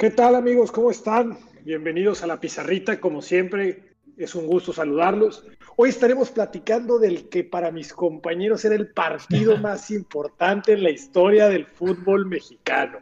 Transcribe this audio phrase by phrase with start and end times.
[0.00, 0.72] ¿Qué tal amigos?
[0.72, 1.36] ¿Cómo están?
[1.62, 5.46] Bienvenidos a la pizarrita, como siempre, es un gusto saludarlos.
[5.76, 10.90] Hoy estaremos platicando del que para mis compañeros era el partido más importante en la
[10.90, 13.00] historia del fútbol mexicano.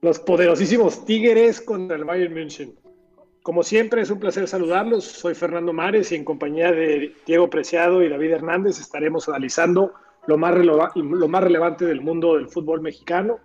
[0.00, 2.78] Los poderosísimos Tigres contra el Bayern München.
[3.42, 5.04] Como siempre, es un placer saludarlos.
[5.04, 9.92] Soy Fernando Mares y en compañía de Diego Preciado y David Hernández estaremos analizando
[10.26, 13.38] lo más, lo más relevante del mundo del fútbol mexicano.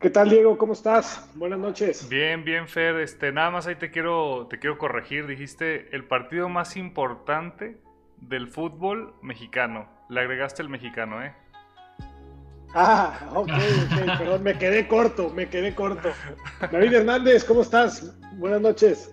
[0.00, 0.56] ¿Qué tal, Diego?
[0.58, 1.28] ¿Cómo estás?
[1.34, 2.08] Buenas noches.
[2.08, 3.00] Bien, bien, Fer.
[3.00, 5.26] Este, nada más ahí te quiero, te quiero corregir.
[5.26, 7.80] Dijiste el partido más importante
[8.20, 9.88] del fútbol mexicano.
[10.08, 11.34] Le agregaste el mexicano, ¿eh?
[12.74, 16.10] Ah, ok, ok, perdón, me quedé corto, me quedé corto.
[16.70, 18.16] David Hernández, ¿cómo estás?
[18.36, 19.10] Buenas noches.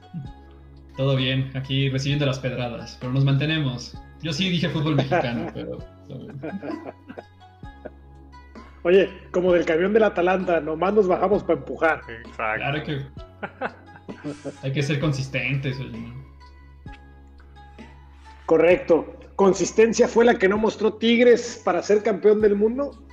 [0.97, 3.97] Todo bien, aquí recibiendo las pedradas, pero nos mantenemos.
[4.21, 5.79] Yo sí dije fútbol mexicano, pero...
[8.85, 12.01] Oye, como del camión del Atalanta, nomás nos bajamos para empujar.
[12.07, 12.55] Exacto.
[12.55, 13.01] Claro que
[14.61, 15.79] hay que ser consistentes.
[15.79, 16.13] Oye.
[18.45, 19.17] Correcto.
[19.35, 23.03] ¿Consistencia fue la que no mostró Tigres para ser campeón del mundo?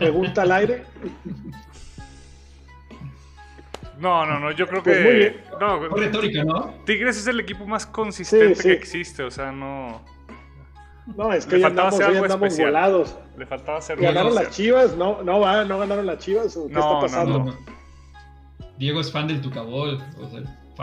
[0.00, 0.82] Pregunta al aire.
[4.00, 5.40] No, no, no, yo creo pues que.
[5.60, 6.74] No, retórica, ¿no?
[6.84, 10.04] Tigres es el equipo más consistente que existe, o sea, no.
[11.06, 13.16] No, es que ya andamos, andamos volados.
[13.36, 14.96] Le faltaba ser ¿Ganaron las chivas?
[14.96, 16.54] No, no, va, no ganaron las chivas.
[16.54, 17.54] ¿Qué está pasando?
[18.78, 20.40] Diego es fan del Tucabol, o sea,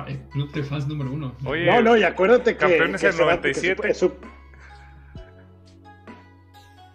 [0.08, 1.36] el club de fans número uno.
[1.46, 2.60] Oye, no, no, y acuérdate que.
[2.60, 3.94] Campeones en 97.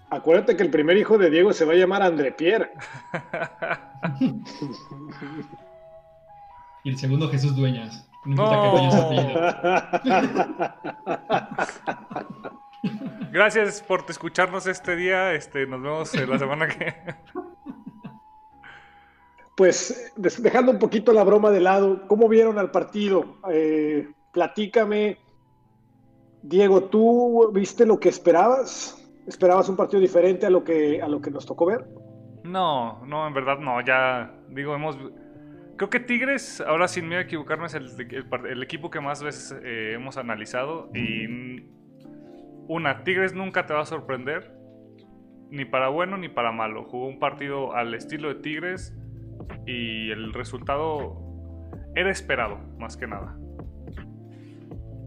[0.08, 2.70] Acuérdate que el primer hijo de Diego se va a llamar André Pierre.
[6.84, 8.08] y el segundo Jesús Dueñas.
[8.24, 8.46] No,
[13.37, 15.34] Gracias por escucharnos este día.
[15.34, 16.95] Este, nos vemos la semana que.
[19.55, 23.39] Pues dejando un poquito la broma de lado, ¿cómo vieron al partido?
[23.51, 25.17] Eh, platícame,
[26.42, 29.02] Diego, ¿tú viste lo que esperabas?
[29.27, 31.86] ¿Esperabas un partido diferente a lo que, a lo que nos tocó ver?
[32.45, 33.80] No, no, en verdad no.
[33.83, 34.98] Ya digo, hemos.
[35.77, 39.92] Creo que Tigres, ahora sin miedo a equivocarme, es el, equipo que más veces eh,
[39.95, 40.91] hemos analizado.
[40.95, 41.76] Y.
[42.68, 44.52] Una, Tigres nunca te va a sorprender.
[45.50, 46.84] Ni para bueno ni para malo.
[46.84, 48.96] Jugó un partido al estilo de Tigres.
[49.66, 51.27] Y el resultado
[51.94, 53.36] era esperado, más que nada.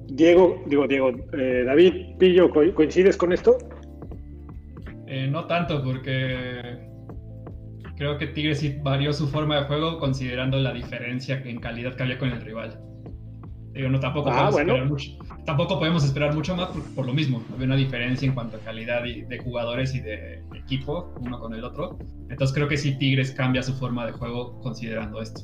[0.08, 3.58] Diego, digo, Diego, eh, David Pillo, ¿coincides con esto?
[5.08, 6.90] Eh, no tanto, porque
[7.96, 12.04] creo que Tigres sí varió su forma de juego considerando la diferencia en calidad que
[12.04, 12.80] había con el rival.
[13.74, 15.12] Digo, no, tampoco, ah, podemos esperar mucho,
[15.46, 17.44] tampoco podemos esperar mucho más por, lo mismo.
[17.54, 21.64] Había una diferencia en cuanto a calidad de jugadores y de equipo, uno con el
[21.64, 21.98] otro.
[22.30, 25.42] Entonces creo que sí Tigres cambia su forma de juego considerando esto.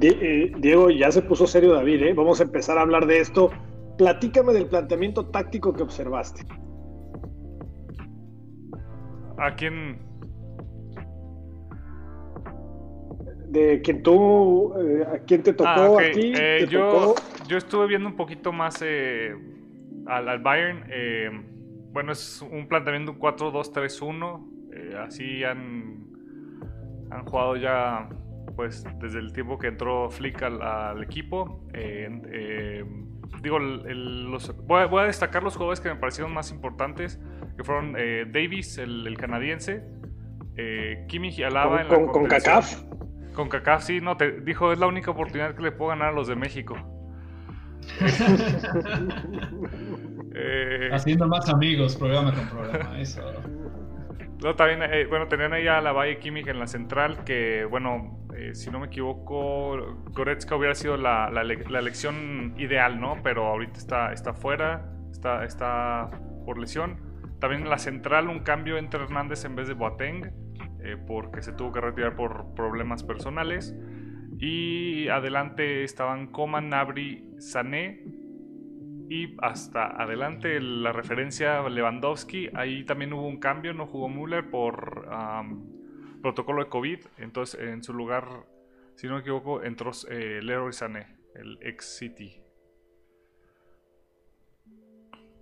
[0.00, 2.14] Eh, Diego, ya se puso serio David, ¿eh?
[2.14, 3.50] vamos a empezar a hablar de esto.
[3.98, 6.42] Platícame del planteamiento táctico que observaste.
[9.38, 9.98] ¿A quién?
[13.50, 16.32] De quien tú, eh, a quién te tocó ah, aquí.
[16.36, 17.16] Eh, yo,
[17.48, 19.34] yo estuve viendo un poquito más eh,
[20.06, 20.84] al, Bayern.
[21.92, 24.98] bueno, es un planteamiento 4-2-3-1.
[25.04, 26.06] así han,
[27.10, 28.08] han jugado ya
[28.54, 31.66] pues desde el tiempo que entró Flick al, equipo.
[33.42, 37.20] digo, los, voy, voy, a destacar los jugadores que me parecieron más importantes
[37.56, 37.94] que fueron
[38.32, 39.82] Davis, el, canadiense,
[40.56, 42.82] eh, Kimi Alaba con, en la con, CACAF.
[43.40, 46.12] Con CACAF, sí, no, te dijo, es la única oportunidad que le puedo ganar a
[46.12, 46.76] los de México.
[50.32, 53.20] Eh, Haciendo más amigos, programa con programa, eso.
[54.42, 58.20] No, también, eh, bueno, tenían ahí a la Valle Kimmich en la central, que, bueno,
[58.52, 59.76] si no me equivoco,
[60.12, 63.16] Goretzka hubiera sido la, la, elección ideal, ¿no?
[63.24, 66.10] Pero ahorita está, está fuera, está, está
[66.46, 67.00] por lesión.
[67.40, 70.30] También en la central un cambio entre Hernández en vez de Boateng,
[70.82, 73.74] eh, porque se tuvo que retirar por problemas personales.
[74.38, 78.04] Y adelante estaban Coman, Nabri, Sané.
[79.08, 82.48] Y hasta adelante la referencia Lewandowski.
[82.54, 85.08] Ahí también hubo un cambio, no jugó Müller por
[86.22, 86.98] protocolo de COVID.
[87.18, 88.46] Entonces en su lugar,
[88.94, 92.40] si no me equivoco, entró eh, Leroy Sané, el ex City.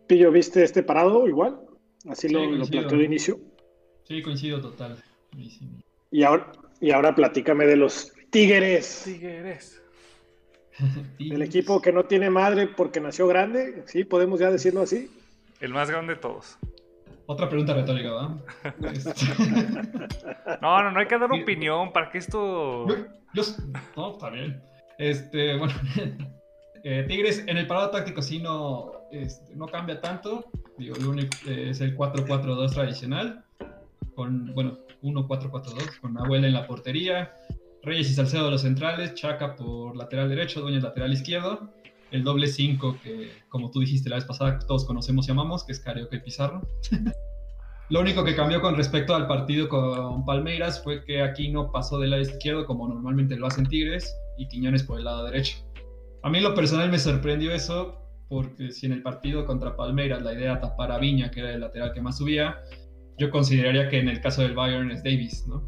[0.06, 1.60] Pillo, ¿viste este parado igual?
[2.08, 3.38] Así lo, lo, planteó de inicio.
[4.04, 4.96] Sí, coincido total.
[6.10, 9.02] Y ahora, y ahora platícame de los Tigres.
[9.04, 9.82] Tigres.
[11.18, 15.10] El equipo que no tiene madre porque nació grande, sí, podemos ya decirlo así.
[15.60, 16.56] El más grande de todos.
[17.26, 18.36] Otra pregunta retórica.
[18.92, 19.12] Este.
[20.62, 22.86] no, no, no hay que dar opinión para que esto.
[23.96, 24.62] no, está bien.
[24.98, 25.74] Este, bueno.
[26.84, 30.48] Eh, Tigres en el parado táctico sí no, este, no cambia tanto.
[30.78, 33.44] Digo, lo único es el 4-4-2 tradicional.
[34.14, 37.32] Con, bueno, 1-4-4-2, con Abuela en la portería.
[37.82, 41.70] Reyes y Salcedo los centrales, Chaca por lateral derecho, Dueñas lateral izquierdo,
[42.10, 45.72] el doble 5 que, como tú dijiste la vez pasada, todos conocemos y amamos, que
[45.72, 46.62] es Carioca y Pizarro.
[47.90, 51.98] Lo único que cambió con respecto al partido con Palmeiras fue que aquí no pasó
[51.98, 55.56] del lado izquierdo como normalmente lo hacen Tigres y Quiñones por el lado derecho.
[56.22, 57.96] A mí lo personal me sorprendió eso
[58.28, 61.54] porque si en el partido contra Palmeiras la idea era tapar a Viña, que era
[61.54, 62.58] el lateral que más subía,
[63.18, 65.62] yo consideraría que en el caso del Bayern es Davis, ¿no?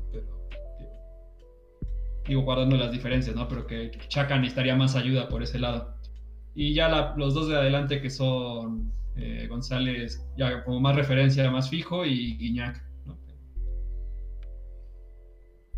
[2.30, 3.48] digo, guardando las diferencias, ¿no?
[3.48, 5.96] Pero que Chaca necesitaría más ayuda por ese lado.
[6.54, 11.68] Y ya los dos de adelante que son eh, González, ya como más referencia, más
[11.68, 12.84] fijo, y Guiñac.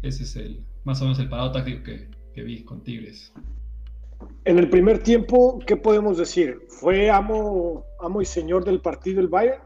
[0.02, 3.32] Ese es el más o menos el parado táctico que, que vi con Tigres.
[4.44, 6.58] En el primer tiempo, ¿qué podemos decir?
[6.68, 9.62] ¿Fue amo, amo y señor del partido el Bayern?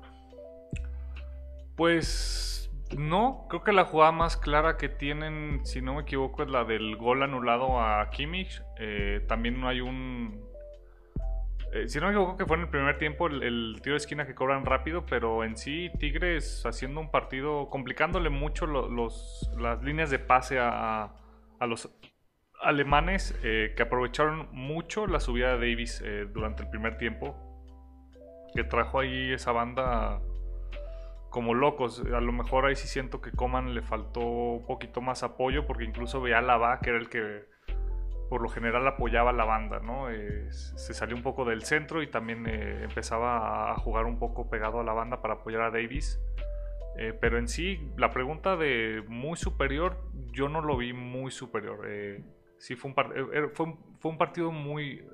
[1.77, 2.57] Pues
[2.97, 6.65] no, creo que la jugada más clara que tienen, si no me equivoco, es la
[6.65, 8.63] del gol anulado a Kimmich.
[8.79, 10.47] Eh, también no hay un.
[11.73, 14.27] Eh, si no me equivoco, que fue en el primer tiempo el, tiro de esquina
[14.27, 20.09] que cobran rápido, pero en sí, Tigres haciendo un partido, complicándole mucho los, las líneas
[20.11, 21.13] de pase a,
[21.61, 21.91] los
[22.63, 26.03] alemanes eh, que aprovecharon mucho la subida de Davis
[26.33, 27.37] durante el primer tiempo,
[28.55, 30.23] que trajo ahí esa banda
[31.31, 32.03] como locos.
[32.15, 35.85] A lo mejor ahí sí siento que Coman le faltó un poquito más apoyo porque
[35.85, 37.45] incluso veía a Lava, que era el que
[38.29, 40.11] por lo general apoyaba a la banda, ¿no?
[40.11, 44.49] Eh, se salió un poco del centro y también eh, empezaba a jugar un poco
[44.51, 46.21] pegado a la banda para apoyar a Davis.
[46.99, 49.99] Eh, pero en sí, la pregunta de muy superior,
[50.33, 51.87] yo no lo vi muy superior.
[52.59, 55.07] sí fue un, fue, fue un partido muy...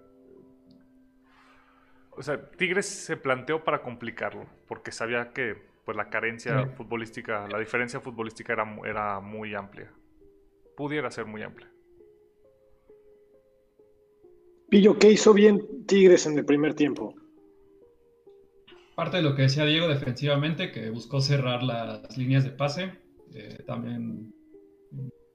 [2.15, 7.59] O sea, Tigres se planteó para complicarlo, porque sabía que pues la carencia futbolística, la
[7.59, 9.93] diferencia futbolística era, era muy amplia.
[10.77, 11.71] Pudiera ser muy amplia.
[14.69, 17.15] Pillo, ¿qué hizo bien Tigres en el primer tiempo?
[18.95, 22.93] Parte de lo que decía Diego defensivamente, que buscó cerrar las líneas de pase.
[23.35, 24.33] Eh, también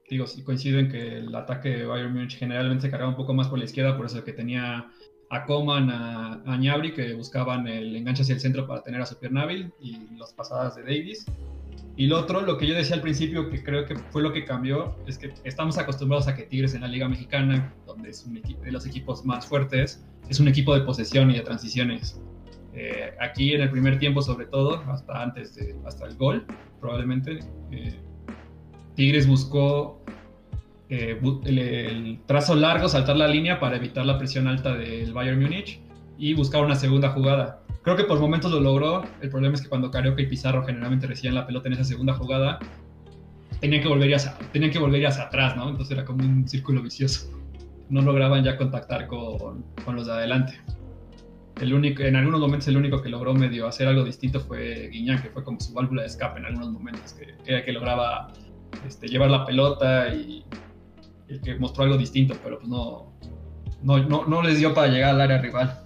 [0.10, 3.48] digo, coincido en que el ataque de Bayern Munich generalmente se cargaba un poco más
[3.48, 4.90] por la izquierda, por eso que tenía
[5.30, 9.06] a Coman, a, a Ñabri, que buscaban el enganche hacia el centro para tener a
[9.06, 11.26] Supernabil y las pasadas de Davis.
[11.98, 14.46] Y lo otro, lo que yo decía al principio, que creo que fue lo que
[14.46, 18.36] cambió, es que estamos acostumbrados a que Tigres en la Liga Mexicana, donde es un
[18.36, 22.22] de los equipos más fuertes, es un equipo de posesión y de transiciones.
[22.74, 26.46] Eh, aquí en el primer tiempo, sobre todo, hasta antes de, hasta el gol,
[26.80, 27.40] probablemente,
[27.72, 28.00] eh,
[28.94, 30.00] Tigres buscó
[30.89, 35.81] eh, el, trazo largo, saltar la línea para evitar la presión alta del Bayern Múnich
[36.18, 37.62] y buscar una segunda jugada.
[37.84, 39.04] Creo que por momentos lo logró.
[39.22, 42.13] El problema es que cuando Carioca y Pizarro generalmente recibían la pelota en esa segunda
[42.13, 42.60] jugada,
[43.60, 45.69] tenían que volver hacia, tenían que volver hacia atrás, ¿no?
[45.69, 47.30] Entonces era como un círculo vicioso.
[47.90, 50.60] No lograban ya contactar con, con los de adelante.
[51.62, 55.22] El único, en algunos momentos el único que logró medio hacer algo distinto fue Guiñán,
[55.22, 58.31] que fue como su válvula de escape en algunos momentos, que era que lograba
[58.86, 60.45] este, llevar la pelota y
[61.28, 63.14] el que mostró algo distinto, pero pues no,
[63.84, 65.84] no, no, les dio para llegar al área rival.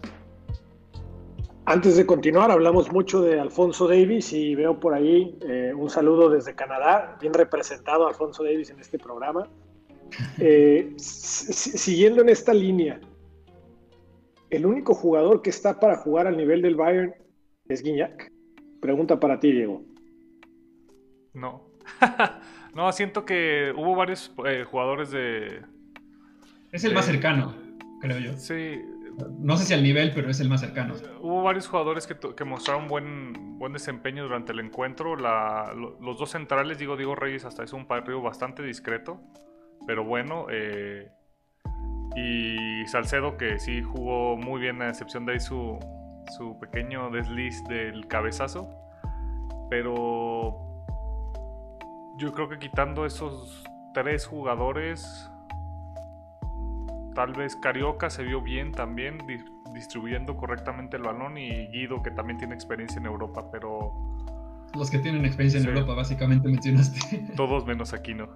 [1.66, 6.30] Antes de continuar, hablamos mucho de Alfonso Davis y veo por ahí eh, un saludo
[6.30, 9.48] desde Canadá, bien representado Alfonso Davis en este programa.
[10.40, 13.00] Eh, siguiendo en esta línea,
[14.50, 17.16] ¿el único jugador que está para jugar al nivel del Bayern
[17.70, 18.30] es Guiñac?
[18.82, 19.84] Pregunta para ti, Diego.
[21.34, 21.64] No.
[22.74, 25.62] No, siento que hubo varios eh, jugadores de.
[26.72, 27.54] Es el más cercano,
[28.00, 28.38] creo yo.
[28.38, 28.82] Sí.
[29.40, 30.96] No sé si al nivel, pero es el más cercano.
[31.20, 35.16] Hubo varios jugadores que, mostraron buen, buen desempeño durante el encuentro.
[35.16, 39.20] los dos centrales, digo, Diego Reyes, hasta es un partido bastante discreto,
[39.86, 40.48] pero bueno.
[40.50, 41.12] Eh,
[42.16, 45.78] y Salcedo, que sí jugó muy bien, a excepción de ahí su,
[46.38, 48.70] su pequeño desliz del cabezazo.
[49.70, 50.71] Pero
[52.18, 53.64] yo creo que quitando esos
[53.94, 55.30] tres jugadores,
[57.16, 59.18] tal vez Carioca se vio bien también,
[59.74, 63.94] distribuyendo correctamente el balón, y Guido, que también tiene experiencia en Europa, pero...
[64.76, 67.26] Los que tienen experiencia en Europa, básicamente mencionaste.
[67.36, 68.30] Todos menos Aquino.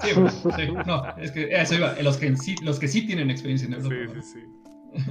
[0.00, 3.66] Sí, sí, no, es que eso iba, los que, sí, los que sí tienen experiencia
[3.66, 4.20] en Europa.
[4.22, 4.40] Sí, sí,
[4.94, 5.02] sí.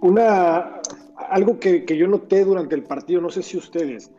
[0.00, 0.80] Una,
[1.28, 4.10] algo que, yo noté durante el partido, no sé si ustedes,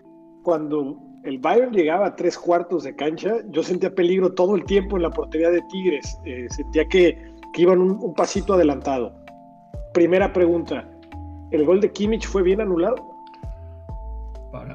[0.44, 4.98] cuando el Bayern llegaba a tres cuartos de cancha, yo sentía peligro todo el tiempo
[4.98, 6.20] en la portería de Tigres.
[6.26, 7.18] Eh, sentía que,
[7.58, 9.14] iban un, pasito adelantado.
[9.94, 10.88] Primera pregunta,
[11.52, 12.96] ¿el gol de Kimmich fue bien anulado?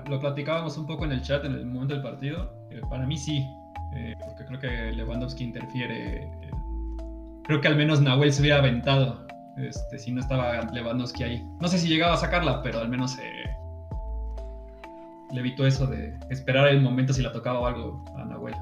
[0.08, 2.50] lo platicábamos un poco en el chat en el momento del partido.
[2.70, 3.46] Eh, para mí sí,
[3.94, 6.30] eh, porque creo que Lewandowski interfiere.
[7.44, 9.26] creo que al menos Nahuel se hubiera aventado
[9.58, 11.46] este, si no estaba Lewandowski ahí.
[11.61, 13.18] No sé si llegaba a sacarla, pero al menos
[15.33, 18.54] le evitó eso de esperar el momento si la tocaba o algo a Nahuel.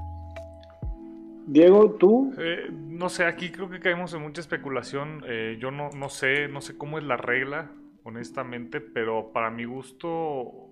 [1.46, 2.34] Diego, ¿tú?
[2.38, 5.22] Eh, no sé, aquí creo que caemos en mucha especulación.
[5.26, 7.70] Eh, yo no, no sé, no sé cómo es la regla,
[8.02, 10.70] honestamente, pero para mi gusto,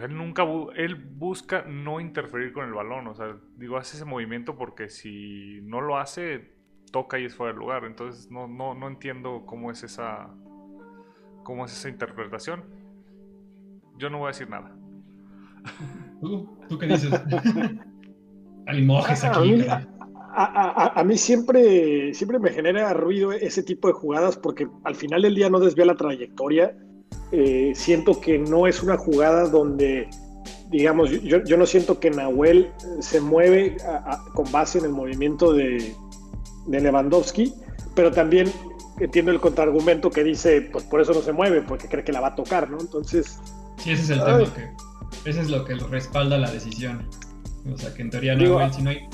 [0.00, 0.44] él nunca,
[0.76, 3.08] él busca no interferir con el balón.
[3.08, 6.52] O sea, digo, hace ese movimiento porque si no lo hace,
[6.92, 7.84] toca y es fuera de lugar.
[7.84, 10.28] Entonces no, no, no entiendo cómo es esa,
[11.42, 12.64] cómo es esa interpretación.
[13.98, 14.75] Yo no voy a decir nada.
[16.20, 17.10] ¿Tú, qué dices?
[20.38, 25.34] A, mí siempre, siempre me genera ruido ese tipo de jugadas porque al final del
[25.34, 26.76] día no desvía la trayectoria.
[27.32, 30.10] Eh, siento que no es una jugada donde,
[30.68, 32.70] digamos, yo, yo no siento que Nahuel
[33.00, 33.76] se mueve
[34.34, 35.94] con base en el movimiento de,
[36.66, 37.54] de Lewandowski,
[37.94, 38.52] pero también
[39.00, 42.20] entiendo el contraargumento que dice, pues por eso no se mueve, porque cree que la
[42.20, 42.78] va a tocar, ¿no?
[42.78, 43.38] Entonces...
[43.78, 44.68] Sí, ese es el tema, que
[45.24, 47.08] ese es lo que respalda la decisión.
[47.72, 49.08] O sea, que en teoría no, si no hay...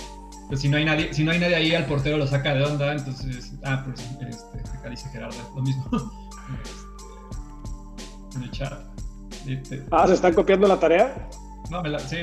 [0.49, 2.63] Pues si no hay nadie, si no hay nadie ahí, al portero lo saca de
[2.63, 5.87] onda, entonces, ah, pues este, acá dice Gerardo, lo mismo.
[6.63, 8.81] Este, en el chat.
[9.47, 11.29] Este, ah, ¿se están copiando la tarea?
[11.71, 12.17] No, me la, sí,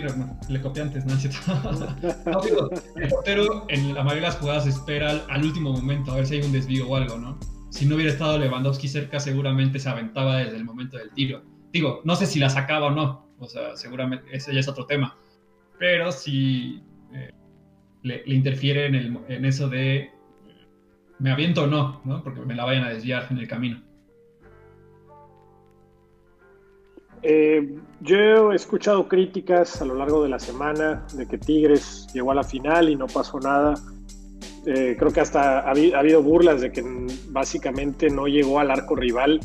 [0.47, 1.15] le copié antes, ¿no?
[2.31, 6.17] no digo, el portero en la mayoría de las jugadas espera al, último momento a
[6.17, 7.39] ver si hay un desvío o algo, ¿no?
[7.71, 11.41] Si no hubiera estado Lewandowski cerca, seguramente se aventaba desde el momento del tiro.
[11.71, 14.85] Digo, no sé si la sacaba o no, o sea, seguramente ese ya es otro
[14.85, 15.17] tema.
[15.77, 17.31] Pero si eh,
[18.03, 20.11] le, interfiere en, el, en eso de
[21.19, 22.23] me aviento o no, ¿no?
[22.23, 23.81] Porque me la vayan a desviar en el camino.
[27.21, 32.31] Eh, yo he escuchado críticas a lo largo de la semana de que Tigres llegó
[32.31, 33.73] a la final y no pasó nada.
[34.65, 36.83] Eh, creo que hasta ha, habido burlas de que
[37.29, 39.41] básicamente no llegó al arco rival.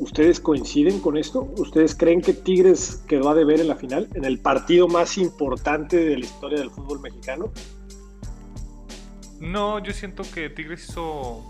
[0.00, 1.52] ¿Ustedes coinciden con esto?
[1.58, 5.98] ¿Ustedes creen que Tigres quedó a deber en la final, en el partido más importante
[5.98, 7.52] de la historia del fútbol mexicano?
[9.40, 11.44] No, yo siento que Tigres hizo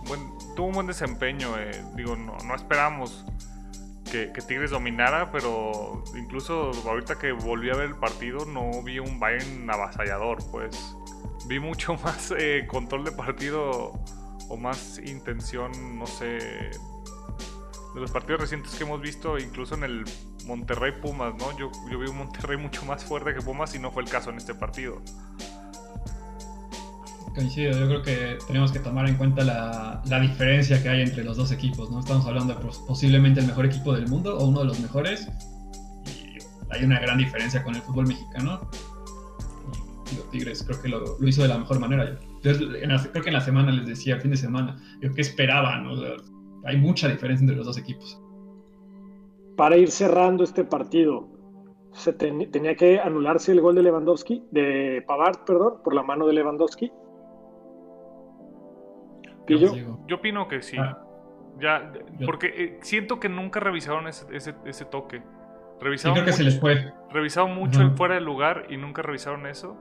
[0.57, 1.57] tuvo un buen desempeño.
[1.59, 3.25] Eh, digo, no, no esperamos
[4.11, 9.21] que, Tigres dominara, pero incluso ahorita que volví a ver el partido no vi un
[9.21, 10.97] Bayern avasallador, pues
[11.47, 13.93] vi mucho más eh, control de partido
[14.49, 16.71] o más intención, no sé,
[17.95, 20.05] de los partidos recientes que hemos visto, incluso en el
[20.47, 21.57] Monterrey Pumas, ¿no?
[21.59, 24.31] Yo, yo vi un Monterrey mucho más fuerte que Pumas y no fue el caso
[24.31, 25.03] en este partido.
[27.35, 31.23] Coincido, yo creo que tenemos que tomar en cuenta la, la, diferencia que hay entre
[31.23, 32.01] los dos equipos, ¿no?
[32.01, 35.29] Estamos hablando de posiblemente el mejor equipo del mundo o uno de los mejores.
[36.07, 36.39] Y
[36.71, 38.69] hay una gran diferencia con el fútbol mexicano.
[40.13, 42.19] Y los Tigres creo que lo, lo hizo de la mejor manera.
[42.43, 45.87] Yo, creo que en la semana les decía, fin de semana, yo qué esperaban.
[46.65, 48.21] Hay mucha diferencia entre los dos equipos.
[49.57, 51.29] Para ir cerrando este partido,
[51.93, 56.33] se tenía que anularse el gol de Lewandowski, de Pavard, perdón, por la mano de
[56.35, 56.93] Lewandowski.
[59.49, 59.73] Yo,
[60.15, 60.77] opino que sí.
[60.79, 60.99] Ah.
[61.59, 61.93] ya,
[62.25, 65.23] porque eh, siento que nunca revisaron ese, ese, toque.
[65.81, 66.93] Revisaron creo que se les fue.
[67.11, 69.77] Revisaron mucho el fuera de lugar y nunca revisaron eso.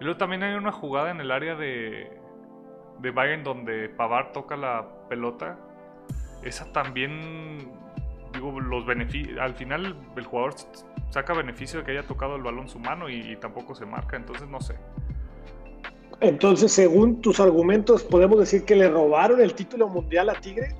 [0.00, 2.10] Y luego también hay una jugada en el área de,
[3.00, 5.58] de Bayern donde Pavard toca la pelota.
[6.42, 7.70] Esa también,
[8.32, 9.38] digo, los beneficios.
[9.38, 10.54] Al final el jugador
[11.10, 14.16] saca beneficio de que haya tocado el balón su mano y tampoco se marca.
[14.16, 14.76] Entonces no sé.
[16.20, 20.74] Entonces, según tus argumentos, ¿podemos decir que le robaron el título mundial a Tigres?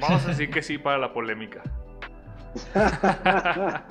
[0.00, 1.62] Vamos a decir que sí para la polémica.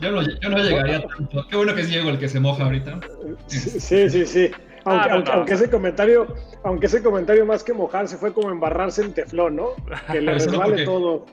[0.00, 0.22] yo, no,
[0.58, 1.46] llegaría tanto.
[1.48, 3.00] Qué bueno que es Diego el que se moja ahorita.
[3.46, 4.50] Sí, sí, sí.
[4.84, 9.56] Aunque, ah, ese comentario, aunque ese comentario más que mojarse fue como embarrarse en teflón,
[9.56, 9.70] ¿no?
[10.10, 11.26] Que le resbale todo.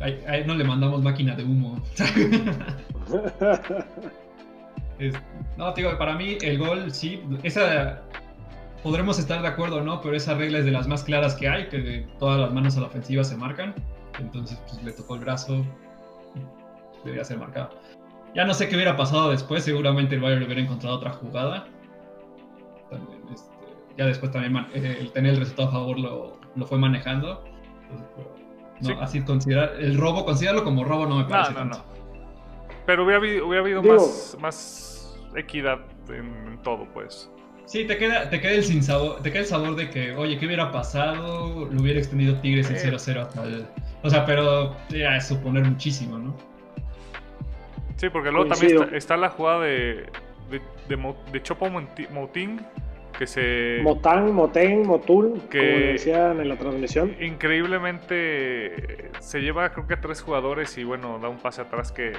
[0.00, 1.82] Ahí no le mandamos máquina de humo.
[5.56, 8.02] no, digo, para mí el gol, sí, esa
[8.82, 11.68] podremos estar de acuerdo no, pero esa regla es de las más claras que hay,
[11.68, 13.74] que todas las manos a la ofensiva se marcan.
[14.18, 15.64] Entonces, pues le tocó el brazo,
[17.04, 17.70] debería ser marcado.
[18.34, 21.66] Ya no sé qué hubiera pasado después, seguramente el Bayern hubiera encontrado otra jugada.
[23.32, 23.50] Este,
[23.96, 27.44] ya después también eh, el tener el resultado a favor lo, fue manejando.
[28.80, 29.00] ¿no?
[29.00, 31.52] Así considerar el robo, considerarlo como robo no me parece.
[31.52, 31.84] No, no, no.
[32.86, 37.30] Pero hubiera habido, hubiera habido más, más equidad en, todo, pues.
[37.66, 40.38] Sí, te queda, te queda el sin sabor, te queda el sabor de que, oye,
[40.38, 41.66] ¿qué hubiera pasado?
[41.66, 43.66] Lo hubiera extendido Tigres en 0-0 hasta el.
[44.02, 46.36] O sea, pero ya es suponer muchísimo, ¿no?
[47.96, 50.06] Sí, porque luego también está, la jugada de,
[50.50, 50.60] de,
[51.32, 52.60] de, Chopo Mouting,
[53.16, 53.80] que se...
[53.82, 57.14] Motán, Motén, Motul, que como decían en la transmisión.
[57.20, 62.12] Increíblemente se lleva creo que a tres jugadores y bueno, da un pase atrás que,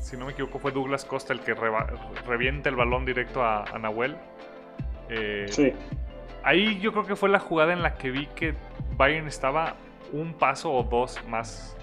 [0.00, 1.54] si no me equivoco, fue Douglas Costa el que
[2.26, 4.16] revienta el balón directo a, Nahuel.
[5.08, 5.72] Eh, sí.
[6.44, 8.54] Ahí yo creo que fue la jugada en la que vi que
[8.96, 9.76] Bayern estaba
[10.12, 11.76] un paso o dos más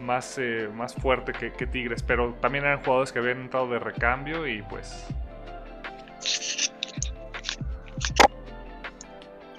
[0.00, 4.46] más, eh, más fuerte que, Tigres, pero también eran jugadores que habían entrado de recambio
[4.46, 5.06] y pues...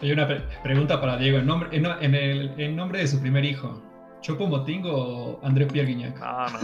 [0.01, 0.27] Hay una
[0.63, 1.37] pregunta para Diego.
[1.37, 3.83] ¿En nombre, en, el, nombre de su primer hijo,
[4.21, 6.17] ¿Chopo Motingo o André Pierre Guignac?
[6.21, 6.59] Ah, no,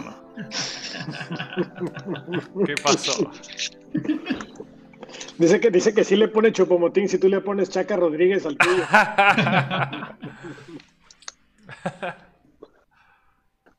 [2.55, 2.65] no.
[2.65, 3.31] ¿Qué pasó?
[5.37, 8.57] Dice que, dice que sí le pone Chopomotín si tú le pones Chaca Rodríguez al
[8.57, 8.83] tuyo.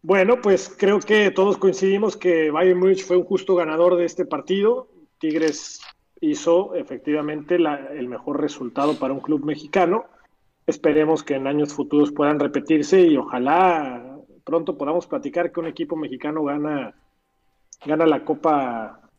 [0.09, 4.25] Bueno, pues creo que todos coincidimos que Bayern Múnich fue un justo ganador de este
[4.25, 4.89] partido.
[5.19, 5.83] Tigres
[6.23, 10.07] hizo efectivamente el mejor resultado para un club mexicano.
[10.67, 15.95] Esperemos que en años futuros puedan repetirse y ojalá pronto podamos platicar que un equipo
[15.95, 16.95] mexicano gana,
[17.85, 19.11] gana la Copa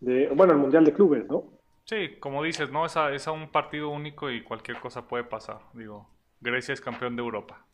[0.00, 1.42] de, bueno, el Mundial de Clubes, ¿no?
[1.82, 2.86] Sí, como dices, ¿no?
[2.86, 5.58] Es es a un partido único y cualquier cosa puede pasar.
[5.72, 6.08] Digo,
[6.40, 7.65] Grecia es campeón de Europa.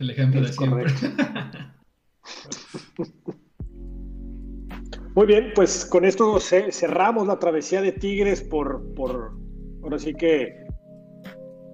[0.00, 0.86] El ejemplo de siempre.
[5.14, 9.32] Muy bien, pues con esto cerramos la travesía de Tigres por, por
[9.82, 10.54] ahora sí que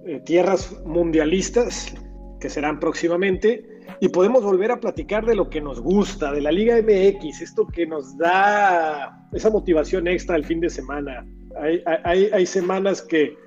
[0.05, 1.95] eh, tierras mundialistas
[2.41, 3.65] que serán próximamente
[4.01, 7.65] y podemos volver a platicar de lo que nos gusta, de la Liga MX, esto
[7.67, 11.25] que nos da esa motivación extra el fin de semana.
[11.61, 13.37] Hay, hay, hay semanas que,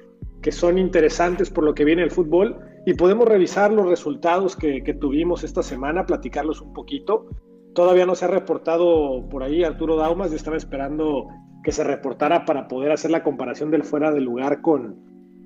[0.40, 4.82] que son interesantes por lo que viene el fútbol y podemos revisar los resultados que,
[5.00, 7.28] tuvimos esta semana, platicarlos un poquito.
[7.72, 11.28] Todavía no se ha reportado por ahí Arturo Daumas, yo estaba esperando
[11.62, 14.96] que se reportara para poder hacer la comparación del fuera de lugar con,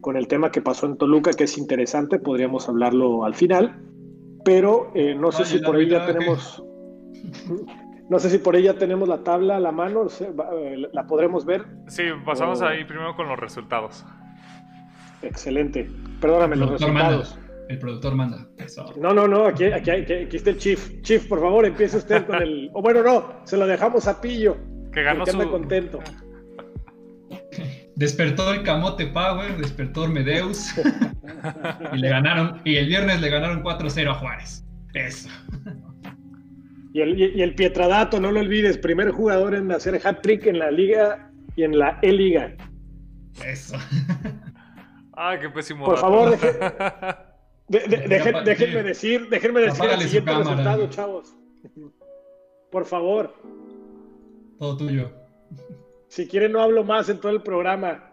[0.00, 3.78] con el tema que pasó en Toluca, que es interesante, podríamos hablarlo al final,
[4.42, 6.64] pero eh, no sé si por ahí ya tenemos...
[8.06, 11.46] No sé si por ahí ya tenemos la tabla a la mano, eh, ¿la podremos
[11.46, 11.64] ver?
[11.86, 14.04] Sí, pasamos ahí primero con los resultados.
[15.26, 15.88] Excelente.
[16.20, 17.38] Perdóname, los resultados.
[17.68, 18.46] El productor manda.
[18.98, 21.00] No, no, no, aquí, aquí, está el Chief.
[21.02, 22.70] Chief, por favor, empiece usted con el.
[22.74, 24.56] O bueno, no, se lo dejamos a Pillo.
[24.92, 25.50] Que ganó su...
[25.50, 26.00] contento.
[27.96, 30.72] Despertó el Camote Power, despertó Medeus.
[31.92, 32.60] y le ganaron.
[32.64, 34.64] Y el viernes le ganaron 4-0 a Juárez.
[34.92, 35.28] Eso.
[36.92, 40.70] Y el, y el Pietradato, no lo olvides, primer jugador en hacer hat-trick en la
[40.70, 42.54] Liga y en la E-Liga.
[43.44, 43.76] Eso.
[45.16, 45.84] Ah, qué pésimo.
[45.86, 46.30] Por favor,
[47.68, 51.34] déjenme decir, déjenme decir el siguiente resultado, chavos.
[52.70, 53.34] Por favor.
[54.58, 55.10] Todo tuyo.
[56.08, 58.12] Si quieren no hablo más en todo el programa.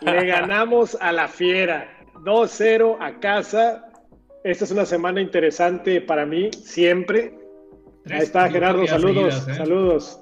[0.00, 1.88] Le ganamos a la fiera.
[2.24, 3.90] 2-0 a casa.
[4.44, 7.38] Esta es una semana interesante para mí, siempre.
[8.10, 9.54] Ahí está Gerardo, saludos, ¿eh?
[9.54, 10.20] saludos.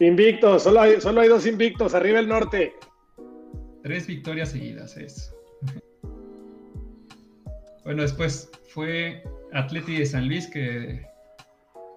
[0.00, 2.74] Invictos, solo hay, solo hay dos invictos, arriba el norte.
[3.82, 5.34] Tres victorias seguidas es.
[7.84, 11.06] bueno, después fue Atleti de San Luis que...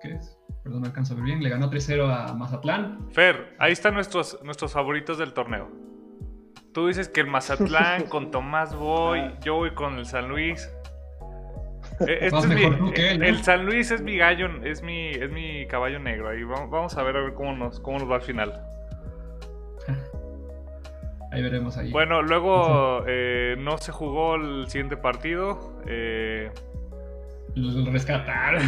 [0.01, 0.37] ¿Qué es?
[0.63, 1.43] Perdón, no alcanzo a ver bien.
[1.43, 3.11] Le ganó 3-0 a Mazatlán.
[3.11, 5.69] Fer, ahí están nuestros, nuestros favoritos del torneo.
[6.73, 10.71] Tú dices que el Mazatlán con Tomás Boy, yo voy con el San Luis.
[12.07, 16.29] Eh, este es El San Luis es mi gallo, es mi, es mi caballo negro.
[16.29, 18.63] Ahí vamos, a ver a ver cómo nos, cómo nos va al final.
[21.31, 21.91] Ahí veremos ahí.
[21.91, 25.81] Bueno, luego eh, no se jugó el siguiente partido.
[25.87, 26.51] Eh...
[27.55, 28.61] Lo rescataron.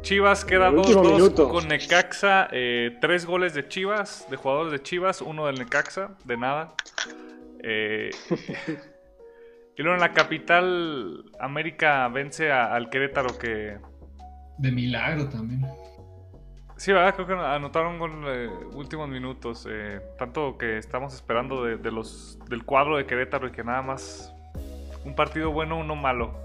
[0.00, 2.48] Chivas queda 2-2 con Necaxa.
[2.50, 6.74] Eh, tres goles de Chivas, de jugadores de Chivas, uno del Necaxa, de nada.
[7.62, 8.10] Eh,
[9.76, 13.78] y luego en la capital, América vence al Querétaro que...
[14.58, 15.66] De milagro también.
[16.84, 17.14] Sí, ¿verdad?
[17.14, 19.66] Creo que anotaron gol en últimos minutos.
[19.70, 24.34] Eh, tanto que estamos esperando de, los del cuadro de Querétaro y que nada más
[25.02, 26.38] un partido bueno, uno malo.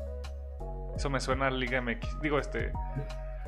[0.95, 2.21] Eso me suena a Liga MX.
[2.21, 2.71] Digo, este.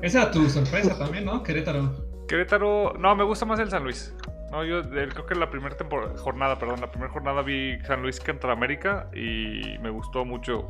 [0.02, 1.42] Esa es tu sorpresa también, ¿no?
[1.42, 1.94] Querétaro.
[2.28, 2.92] Querétaro.
[2.98, 4.14] No, me gusta más el San Luis.
[4.50, 5.74] No, yo creo que la primera
[6.18, 10.68] jornada, perdón, la primera jornada vi San Luis contra América y me gustó mucho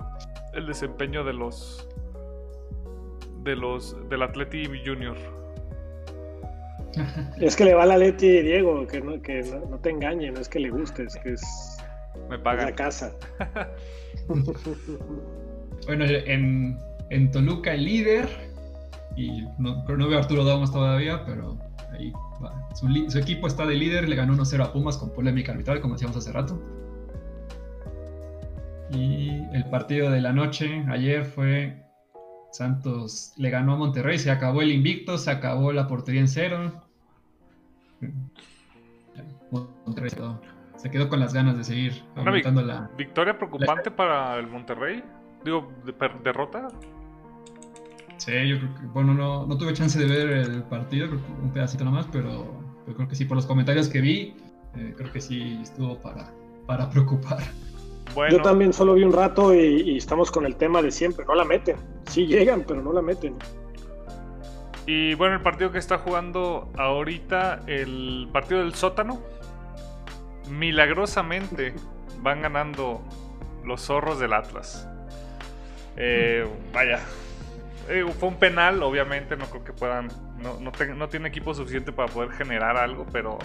[0.55, 1.89] el desempeño de los
[3.39, 5.42] de los del Atleti Junior.
[7.41, 10.49] Es que le va al Atleti Diego, que no, que no, te engañe, no es
[10.49, 11.43] que le guste, es que es
[12.29, 13.13] me paga la casa.
[15.87, 16.79] bueno, en,
[17.11, 18.29] en Toluca el líder
[19.17, 21.59] y no, no veo a Arturo Damos todavía, pero
[21.93, 22.13] ahí
[22.75, 25.95] Su, su, equipo está de líder, le ganó 1-0 a Pumas con polémica arbitral, como
[25.95, 26.61] decíamos hace rato.
[28.91, 31.83] Y el partido de la noche ayer fue
[32.53, 36.83] Santos le ganó a Monterrey, se acabó el invicto, se acabó la portería en cero.
[39.87, 40.11] Monterrey
[40.77, 42.91] se quedó con las ganas de seguir aumentando la.
[42.97, 45.03] ¿Victoria preocupante para el Monterrey?
[45.45, 45.73] Digo,
[46.23, 46.69] derrota.
[48.19, 51.09] Sí, yo creo que, bueno, no, no tuve chance de ver el partido,
[51.43, 54.37] un pedacito nada más, pero, creo que sí, por los comentarios que vi,
[54.77, 56.31] eh, creo que sí estuvo para,
[56.67, 57.43] para preocupar.
[58.31, 61.45] Yo también solo vi un rato y, estamos con el tema de siempre, no la
[61.45, 61.77] meten.
[62.11, 63.37] Sí llegan, pero no la meten.
[64.87, 69.21] Y bueno, el partido que está jugando ahorita, el partido del sótano,
[70.51, 71.75] milagrosamente
[72.23, 73.01] van ganando
[73.65, 74.89] los zorros del Atlas.
[75.97, 77.01] Eh, vaya,
[77.89, 80.09] eh, fue un penal, obviamente, no creo que puedan.
[80.39, 83.39] No, no, tiene equipo suficiente para poder generar algo, pero.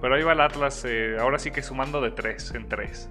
[0.00, 3.10] Pero ahí va el Atlas, eh, ahora sí que sumando de tres en tres.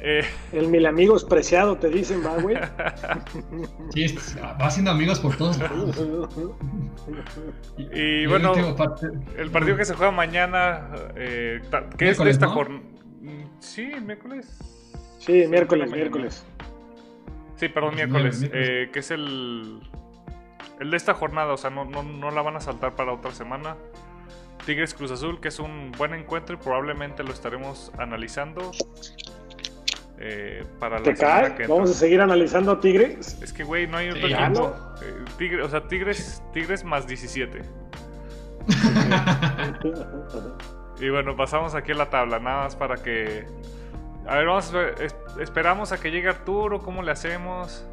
[0.00, 2.56] Eh, el mil amigos preciado, te dicen, va, güey.
[3.94, 5.96] Sí, va haciendo amigos por todos lados.
[7.78, 8.52] Y, bueno,
[9.36, 12.82] el, partido que se juega mañana, ¿qué es de esta jornada?
[13.60, 14.46] Sí, miércoles.
[15.18, 16.46] Sí, miércoles, miércoles.
[17.56, 19.80] Sí, perdón, miércoles, eh, que es el,
[20.78, 23.76] el de esta jornada, o sea, no, no, la van a saltar para otra semana.
[24.64, 28.70] Tigres Cruz Azul, que es un buen encuentro y probablemente lo estaremos analizando.
[30.20, 31.54] Eh, para ¿Te cae?
[31.68, 33.38] ¿Vamos a seguir analizando a Tigres?
[33.40, 34.74] Es que, güey, no hay otro equipo.
[35.40, 37.62] Eh, o sea, Tigres, Tigres más 17.
[41.00, 43.46] y bueno, pasamos aquí a la tabla, nada más para que
[44.28, 44.94] a ver, vamos a ver,
[45.40, 47.86] esperamos a que llegue Arturo, ¿cómo le hacemos?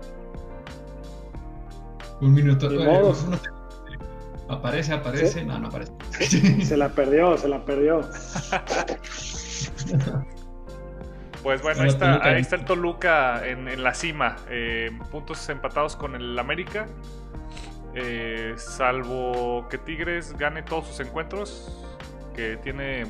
[2.19, 2.67] Un minuto.
[4.49, 5.45] aparece, aparece.
[5.45, 5.93] No, no aparece.
[6.65, 8.01] Se la perdió, se la perdió.
[11.45, 14.35] Pues bueno, ahí está, ahí está el Toluca en, la cima.
[14.49, 16.87] Eh, puntos empatados con el América.
[17.93, 21.85] Eh, salvo que Tigres gane todos sus encuentros.
[22.33, 23.05] Que tiene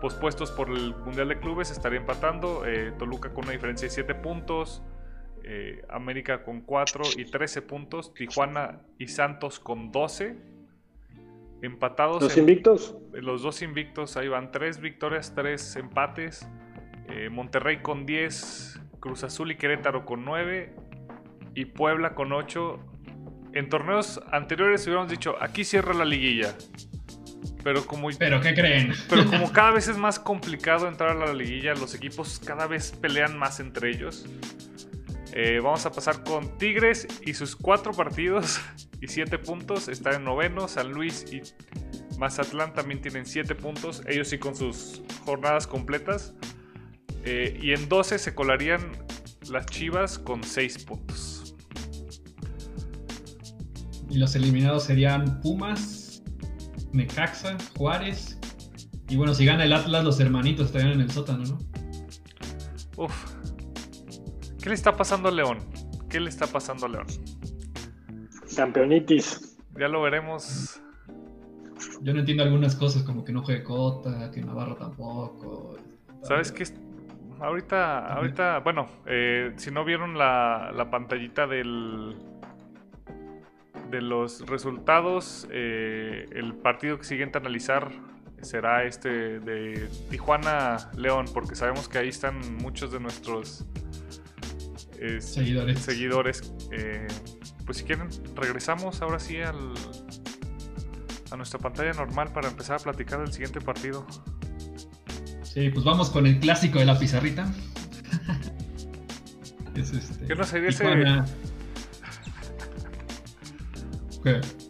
[0.00, 2.66] pospuestos por el Mundial de Clubes estaría empatando.
[2.66, 4.82] Eh, Toluca con una diferencia de 7 puntos.
[5.44, 8.14] Eh, América con 4 y 13 puntos.
[8.14, 10.34] Tijuana y Santos con 12.
[11.62, 12.20] Empatados.
[12.20, 12.96] ¿Los invictos?
[13.12, 14.16] Los dos invictos.
[14.16, 16.48] Ahí van 3 victorias, 3 empates.
[17.08, 18.80] Eh, Monterrey con 10.
[19.00, 20.74] Cruz Azul y Querétaro con 9.
[21.54, 22.80] Y Puebla con 8.
[23.54, 26.54] En torneos anteriores hubiéramos dicho, aquí cierra la liguilla.
[27.62, 28.08] Pero como.
[28.18, 28.92] ¿Pero qué creen?
[29.08, 32.92] Pero como cada vez es más complicado entrar a la liguilla, los equipos cada vez
[32.92, 34.26] pelean más entre ellos.
[35.32, 38.60] Eh, vamos a pasar con Tigres y sus cuatro partidos
[39.00, 39.88] y siete puntos.
[39.88, 40.68] Están en noveno.
[40.68, 41.42] San Luis y
[42.18, 44.02] Mazatlán también tienen siete puntos.
[44.06, 46.34] Ellos sí con sus jornadas completas.
[47.24, 48.92] Eh, y en 12 se colarían
[49.50, 51.54] las Chivas con seis puntos.
[54.10, 56.22] Y los eliminados serían Pumas,
[56.92, 58.38] Necaxa, Juárez.
[59.08, 61.58] Y bueno, si gana el Atlas, los hermanitos estarían en el sótano, ¿no?
[62.96, 63.34] Uf.
[64.62, 65.58] ¿Qué le está pasando a León?
[66.08, 67.06] ¿Qué le está pasando a León?
[68.54, 69.56] Campeonitis.
[69.78, 70.80] Ya lo veremos.
[72.02, 75.76] Yo no entiendo algunas cosas, como que no juegue Cota, que Navarro tampoco.
[76.22, 76.64] ¿Sabes qué?
[77.40, 82.16] Ahorita, ahorita, bueno, eh, si no vieron la, la pantallita del,
[83.90, 87.90] de los resultados, eh, el partido que siguiente a analizar
[88.40, 93.66] será este de Tijuana León, porque sabemos que ahí están muchos de nuestros
[95.20, 95.78] seguidores.
[95.80, 96.54] seguidores.
[96.72, 97.06] Eh,
[97.64, 99.74] pues si quieren, regresamos ahora sí al,
[101.30, 104.06] a nuestra pantalla normal para empezar a platicar del siguiente partido.
[105.54, 107.46] Sí, pues vamos con el clásico de la pizarrita.
[109.76, 110.84] es este, ¿Qué no sería ese?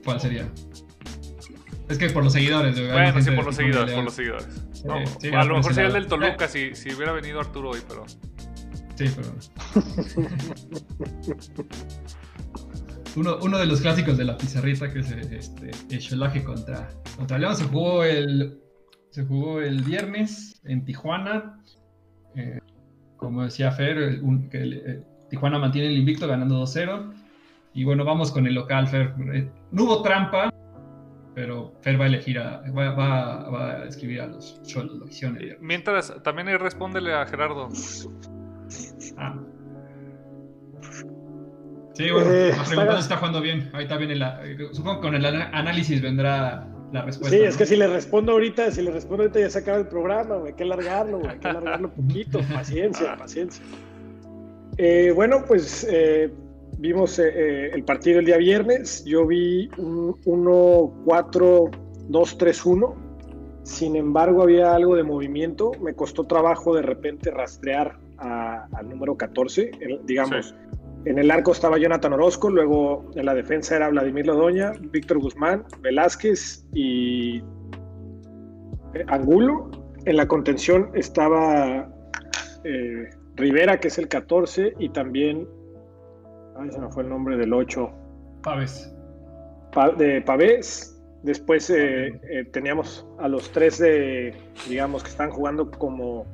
[0.04, 0.46] ¿Cuál sería?
[1.88, 2.78] Es que por los seguidores.
[2.78, 4.46] Bueno, sí, por los seguidores, por los seguidores.
[5.32, 8.04] a lo mejor sería el del Toluca si, si hubiera venido Arturo hoy, pero.
[8.96, 9.34] Sí, pero.
[13.16, 17.38] uno, uno, de los clásicos de la pizarrita, que es este, el Cholaje contra, contra
[17.38, 18.63] León, se jugó el
[19.14, 21.60] se jugó el viernes en Tijuana.
[22.34, 22.58] Eh,
[23.16, 27.14] como decía Fer, que eh, Tijuana mantiene el invicto ganando 2-0.
[27.74, 29.14] Y bueno, vamos con el local, Fer.
[29.32, 30.52] Eh, no hubo trampa,
[31.32, 35.06] pero Fer va a elegir a, va, a escribir a los Cholos, lo
[35.60, 37.68] Mientras, también respóndele a Gerardo.
[39.16, 39.36] Ah.
[41.92, 43.70] Sí, bueno, eh, la pregunta está jugando bien.
[43.72, 44.42] Ahorita viene la.
[44.72, 47.36] Supongo que con el análisis vendrá la respuesta.
[47.36, 49.88] Sí, es que si le respondo ahorita, si le respondo ahorita ya se acaba el
[49.88, 52.40] programa, Hay que alargarlo, Hay que alargarlo poquito.
[52.52, 53.62] Paciencia, paciencia.
[54.78, 56.30] Eh, bueno, pues eh,
[56.78, 59.04] vimos eh, el partido el día viernes.
[59.04, 62.94] Yo vi un 1-4-2-3-1.
[63.64, 65.72] Sin embargo, había algo de movimiento.
[65.80, 69.70] Me costó trabajo de repente rastrear al número 14.
[70.04, 70.54] digamos,
[71.06, 75.64] en el arco estaba Jonathan Orozco, luego en la defensa era Vladimir Lodoña, Víctor Guzmán,
[75.80, 77.38] Velázquez y
[78.94, 79.70] eh, Angulo.
[80.06, 81.88] En la contención estaba
[82.64, 85.46] eh, Rivera, que es el 14, y también.
[86.56, 87.90] Ay, se me fue el nombre del 8.
[88.42, 88.94] Pavés.
[89.98, 90.90] de Pavés.
[91.22, 92.20] Después eh,
[92.52, 94.34] teníamos a los tres de,
[94.68, 96.26] digamos, que están jugando como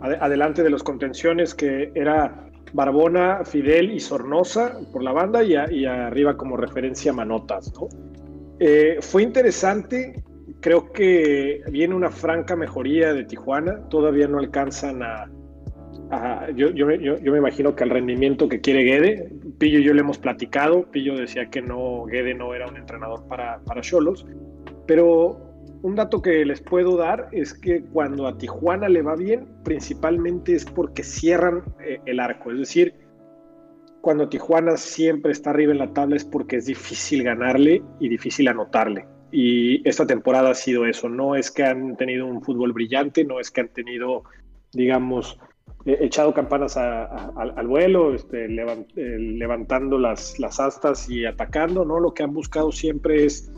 [0.00, 6.36] adelante de los contenciones, que era Barbona, Fidel y Sornosa por la banda y, arriba
[6.36, 7.72] como referencia Manotas.
[8.58, 10.22] Eh, fue interesante,
[10.60, 15.30] creo que viene una franca mejoría de Tijuana, todavía no alcanzan a...
[16.54, 20.84] yo, me imagino que al rendimiento que quiere Guede, Pillo y yo le hemos platicado,
[20.90, 24.26] Pillo decía que no, Guede no era un entrenador para Cholos,
[24.86, 25.47] pero
[25.82, 30.54] un dato que les puedo dar es que cuando a Tijuana le va bien, principalmente
[30.54, 32.50] es porque cierran eh, el arco.
[32.50, 32.94] Es decir,
[34.00, 38.48] cuando Tijuana siempre está arriba en la tabla es porque es difícil ganarle y difícil
[38.48, 39.06] anotarle.
[39.30, 41.08] Y esta temporada ha sido eso.
[41.08, 44.24] No es que han tenido un fútbol brillante, no es que han tenido,
[44.72, 45.38] digamos,
[45.84, 52.00] eh, echado campanas al vuelo, este, eh, levantando las, las astas y atacando, ¿no?
[52.00, 53.52] Lo que han buscado siempre es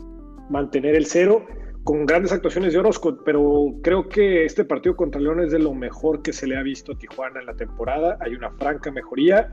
[0.49, 1.45] mantener el cero
[1.83, 5.73] con grandes actuaciones de Orozco, pero creo que este partido contra León es de lo
[5.73, 8.17] mejor que se le ha visto a Tijuana en la temporada.
[8.21, 9.51] Hay una franca mejoría,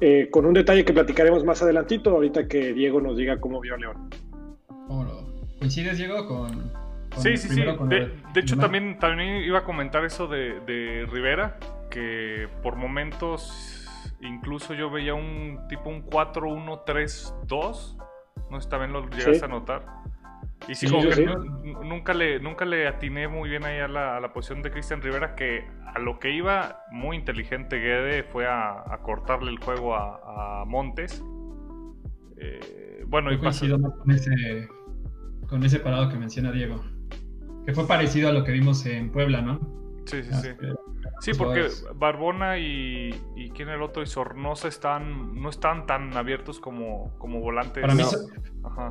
[0.00, 3.74] eh, con un detalle que platicaremos más adelantito, ahorita que Diego nos diga cómo vio
[3.74, 4.10] a León.
[5.58, 6.70] ¿Coincides, Diego, con...
[7.18, 7.62] sí, sí, sí.
[7.62, 11.56] De, hecho, también, también iba a comentar eso de, de Rivera,
[11.88, 13.88] que por momentos
[14.22, 17.96] incluso yo veía un tipo un 4-1-3-2.
[18.50, 20.02] No está bien lo llegas a notar.
[20.68, 21.26] Y sí, como que
[21.84, 25.64] nunca, le, nunca le atiné muy bien ahí a la, posición de Cristian Rivera, que
[25.94, 31.22] a lo que iba muy inteligente Guede fue a, cortarle el juego a, Montes.
[32.36, 34.68] Eh, bueno, y coincido con ese,
[35.48, 36.82] con ese parado que menciona Diego.
[37.66, 39.81] Que fue parecido a lo que vimos en Puebla, ¿no?
[40.06, 40.48] Sí, sí, sí.
[41.20, 46.58] Sí, porque Barbona y, y quién el otro y Sornosa están, no están tan abiertos
[46.58, 47.80] como, como volantes.
[47.80, 48.02] Para mí,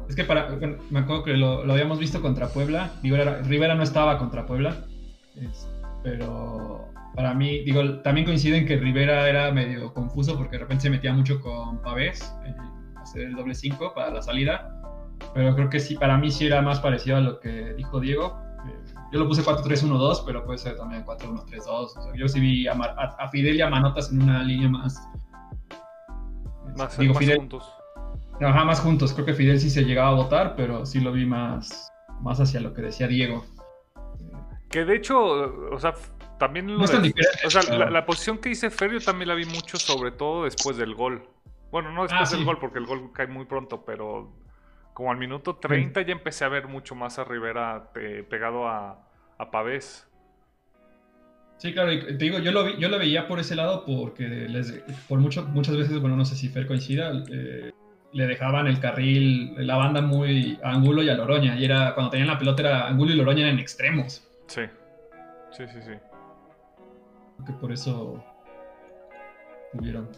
[0.08, 0.58] es que para,
[0.90, 2.92] me acuerdo que lo, habíamos visto contra Puebla.
[3.02, 4.86] Digo, Rivera no estaba contra Puebla,
[6.04, 10.90] pero para mí, digo, también coinciden que Rivera era medio confuso porque de repente se
[10.90, 12.56] metía mucho con Pavés, eh,
[12.96, 14.78] hacer el doble 5 para la salida.
[15.34, 18.40] Pero creo que sí, para mí sí era más parecido a lo que dijo Diego
[19.12, 22.16] yo lo puse 4-3-1-2, pero puede ser también 4-1-3-2.
[22.16, 25.08] yo sí vi a, Fidel y a Manotas en una línea más.
[26.78, 27.70] Más, Digo, Fidel, juntos.
[28.40, 29.14] Ajá, más juntos.
[29.14, 32.62] Creo que Fidel sí se llegaba a votar, pero sí lo vi más, más hacia
[32.62, 33.46] lo que decía Diego.
[34.70, 35.94] Que de hecho, o sea,
[36.40, 40.46] también lo o sea, la, posición que hice Ferio también la vi mucho, sobre todo
[40.46, 41.28] después del gol.
[41.70, 44.32] Bueno, no después ah, del gol, porque el gol cae muy pronto, pero
[45.02, 47.92] como al minuto 30 ya empecé a ver mucho más a Rivera
[48.30, 49.04] pegado a,
[49.40, 50.08] a Pavés.
[51.58, 54.72] Sí, claro, te digo, yo lo, vi, yo lo veía por ese lado porque les,
[55.10, 57.72] por mucho, muchas veces, bueno, no sé si Fer coincida, eh,
[58.14, 61.58] le dejaban el carril, la banda muy a Angulo y a Loroña.
[61.58, 64.24] Y era, cuando tenían la pelota, era Angulo y Loroña eran extremos.
[64.46, 64.66] Sí,
[65.50, 65.94] sí, sí, sí.
[67.44, 68.24] Que por eso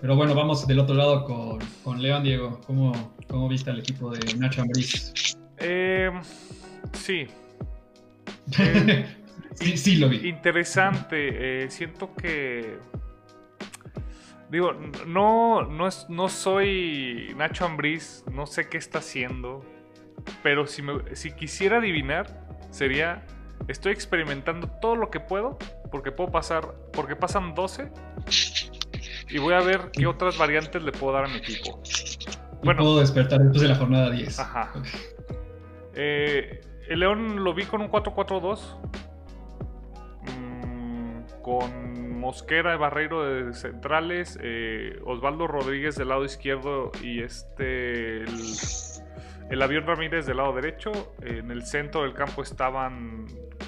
[0.01, 2.59] pero bueno, vamos del otro lado con, con León, Diego.
[2.65, 5.37] ¿Cómo, ¿Cómo, viste al equipo de Nacho Ambriz?
[5.57, 6.11] Eh,
[6.93, 7.27] sí.
[9.53, 9.77] sí.
[9.77, 10.27] Sí lo vi.
[10.27, 11.63] Interesante.
[11.63, 12.79] Eh, siento que...
[14.49, 14.73] Digo,
[15.07, 19.65] no, no, es, no soy Nacho Ambriz, no sé qué está haciendo,
[20.43, 23.25] pero si, me, si quisiera adivinar, sería,
[23.67, 25.57] estoy experimentando todo lo que puedo,
[25.91, 27.89] porque puedo pasar, porque pasan 12
[29.33, 31.81] y voy a ver qué otras variantes le puedo dar a mi equipo.
[32.63, 34.39] Bueno, puedo despertar después de la jornada 10.
[34.39, 34.71] Ajá.
[35.95, 38.59] Eh, el León lo vi con un 4-4-2.
[41.41, 48.23] con Mosquera, Barreiro de centrales, eh, Osvaldo Rodríguez del lado izquierdo y este
[49.49, 50.91] el, avión Ramírez del lado derecho.
[51.21, 53.25] En el centro del campo estaban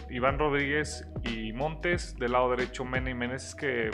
[0.09, 3.91] Iván Rodríguez y Montes, del lado derecho Mena y Meneses que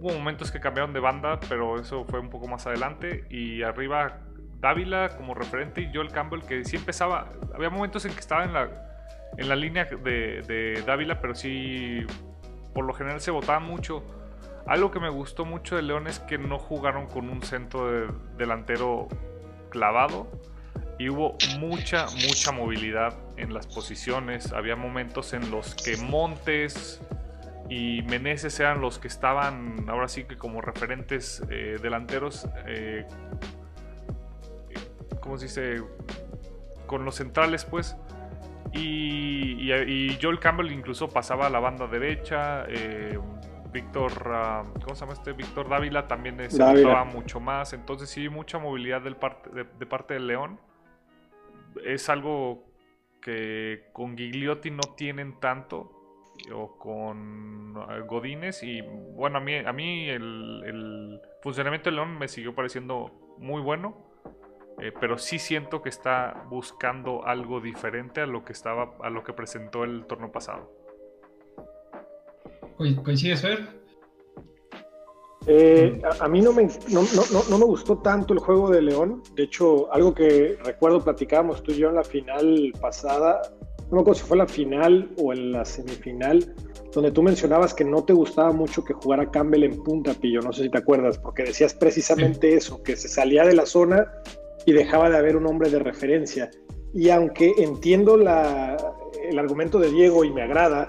[0.00, 3.24] hubo momentos que cambiaron de banda, pero eso fue un poco más adelante.
[3.30, 4.20] Y arriba
[4.60, 8.52] Dávila como referente y Joel Campbell que sí empezaba, había momentos en que estaba en
[8.52, 8.70] la,
[9.36, 12.04] en la línea de, de Dávila, pero sí
[12.74, 14.04] por lo general se votaba mucho.
[14.66, 19.08] Algo que me gustó mucho de León es que no jugaron con un centro delantero
[19.70, 20.30] clavado
[20.98, 24.52] y hubo mucha, mucha movilidad en las posiciones.
[24.52, 27.00] Había momentos en los que Montes
[27.68, 32.48] y Meneses eran los que estaban ahora sí que como referentes eh, delanteros.
[32.66, 33.06] Eh,
[35.20, 35.82] ¿Cómo se dice?
[36.86, 37.96] Con los centrales, pues.
[38.72, 39.68] Y,
[40.20, 42.64] Joel Campbell incluso pasaba a la banda derecha.
[42.68, 43.18] Eh,
[43.70, 45.32] Víctor, ah, ¿cómo se llama este?
[45.32, 47.74] Víctor Dávila también se mostraba mucho más.
[47.74, 50.58] Entonces sí, mucha movilidad del parte, de, parte del León.
[51.84, 52.64] Es algo
[53.20, 55.97] que con Gigliotti no tienen tanto.
[56.50, 58.62] O con ah, Godínez.
[58.62, 63.62] Y bueno, a mí, a mí el, el funcionamiento del León me siguió pareciendo muy
[63.62, 64.08] bueno.
[64.80, 69.24] Eh, pero sí siento que está buscando algo diferente a lo que estaba, a lo
[69.24, 70.70] que presentó el torneo pasado.
[72.76, 73.78] ¿Coincides, Fer?
[75.48, 79.22] Eh, a, mí no me, no, me gustó tanto el juego de León.
[79.34, 83.40] De hecho, algo que recuerdo platicábamos tú y yo en la final pasada,
[83.90, 86.54] no me acuerdo si fue la final o en la semifinal,
[86.92, 90.40] donde tú mencionabas que no te gustaba mucho que jugara Campbell en punta, Pillo.
[90.40, 94.10] No sé si te acuerdas, porque decías precisamente eso, que se salía de la zona
[94.66, 96.50] y dejaba de haber un hombre de referencia.
[96.94, 100.86] Y aunque entiendo el argumento de Diego y me agrada,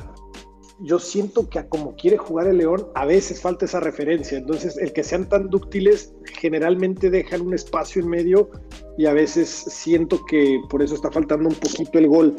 [0.81, 4.37] yo siento que a como quiere jugar el León, a veces falta esa referencia.
[4.37, 8.49] Entonces, el que sean tan dúctiles generalmente dejan un espacio en medio
[8.97, 12.35] y a veces siento que por eso está faltando un poquito el gol.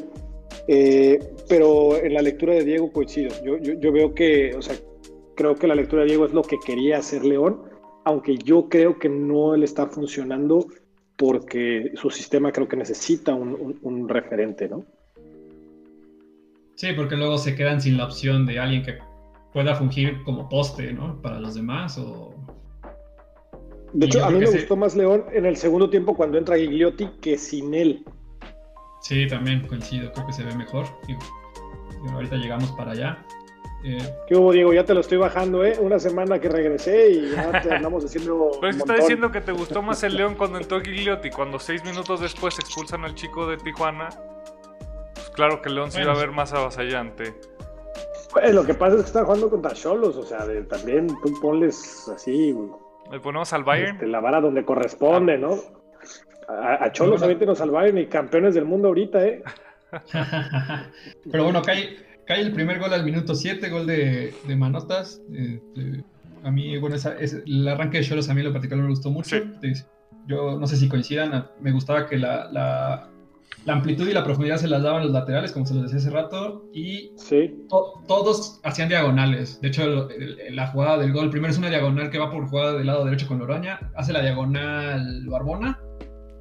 [0.69, 3.31] Eh, pero en la lectura de Diego coincido.
[3.45, 4.77] Yo, yo, yo, veo que, o sea,
[5.37, 7.63] creo que la lectura de Diego es lo que quería hacer León,
[8.05, 10.67] aunque yo creo que no le está funcionando
[11.17, 14.87] porque su sistema creo que necesita un, referente, ¿no?
[16.77, 18.99] Sí, porque luego se quedan sin la opción de alguien que
[19.53, 21.21] pueda fungir como poste, ¿no?
[21.21, 22.35] Para los demás o...
[23.93, 27.09] De hecho, a mí me gustó más León en el segundo tiempo cuando entra Gigliotti
[27.21, 28.05] que sin él.
[29.01, 30.87] Sí, también coincido, creo que se ve mejor.
[32.13, 33.25] ahorita llegamos para allá.
[33.83, 34.75] Eh, ¿Qué hubo, Diego?
[34.75, 35.79] Ya te lo estoy bajando, ¿eh?
[35.81, 38.51] Una semana que regresé y ya te andamos haciendo.
[38.61, 41.31] Pero está diciendo que te gustó más el León cuando entró Gigliotti.
[41.31, 44.11] Cuando seis minutos después expulsan al chico de Tijuana,
[45.15, 47.35] pues claro que el León se iba a ver más avasallante.
[48.33, 52.09] Pues lo que pasa es que están jugando contra Cholos, o sea, también tú ponles
[52.15, 52.57] así.
[53.11, 53.95] Le ponemos al Bayern.
[53.95, 55.57] Este, la vara donde corresponde, ¿no?
[56.49, 59.43] A, Cholos, nos al Bayern y campeones del mundo ahorita, ¿eh?
[61.31, 61.63] Pero bueno,
[62.31, 65.21] Cae el primer gol al minuto 7, gol de, Manotas.
[65.33, 65.61] Eh,
[66.45, 69.37] a mí, bueno, el arranque de Cholos a mí lo particular me gustó mucho.
[70.29, 73.09] Yo no sé si coincidan, me gustaba que la,
[73.67, 76.69] amplitud y la profundidad se las daban los laterales, como se los decía hace rato,
[76.73, 77.11] y
[77.69, 79.61] todos hacían diagonales.
[79.61, 80.09] De hecho,
[80.51, 83.27] la jugada del gol, primero es una diagonal que va por jugada del lado derecho
[83.27, 85.81] con Loroña, hace la diagonal Barbona,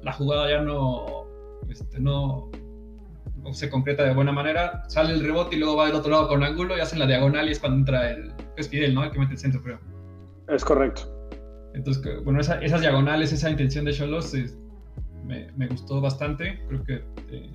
[0.02, 1.26] la jugada ya no,
[1.68, 2.50] este, no,
[3.52, 6.42] se concreta de buena manera, sale el rebote y luego va del otro lado con
[6.42, 8.32] ángulo y hacen la diagonal y es cuando entra el.
[8.56, 9.04] Es Fidel, ¿no?
[9.04, 9.78] El que mete el centro, creo.
[10.48, 11.02] Es correcto.
[11.74, 14.34] Entonces, bueno, esas diagonales, esa intención de Cholos
[15.24, 16.60] me, gustó bastante.
[16.68, 16.94] Creo que.
[17.30, 17.50] Eh,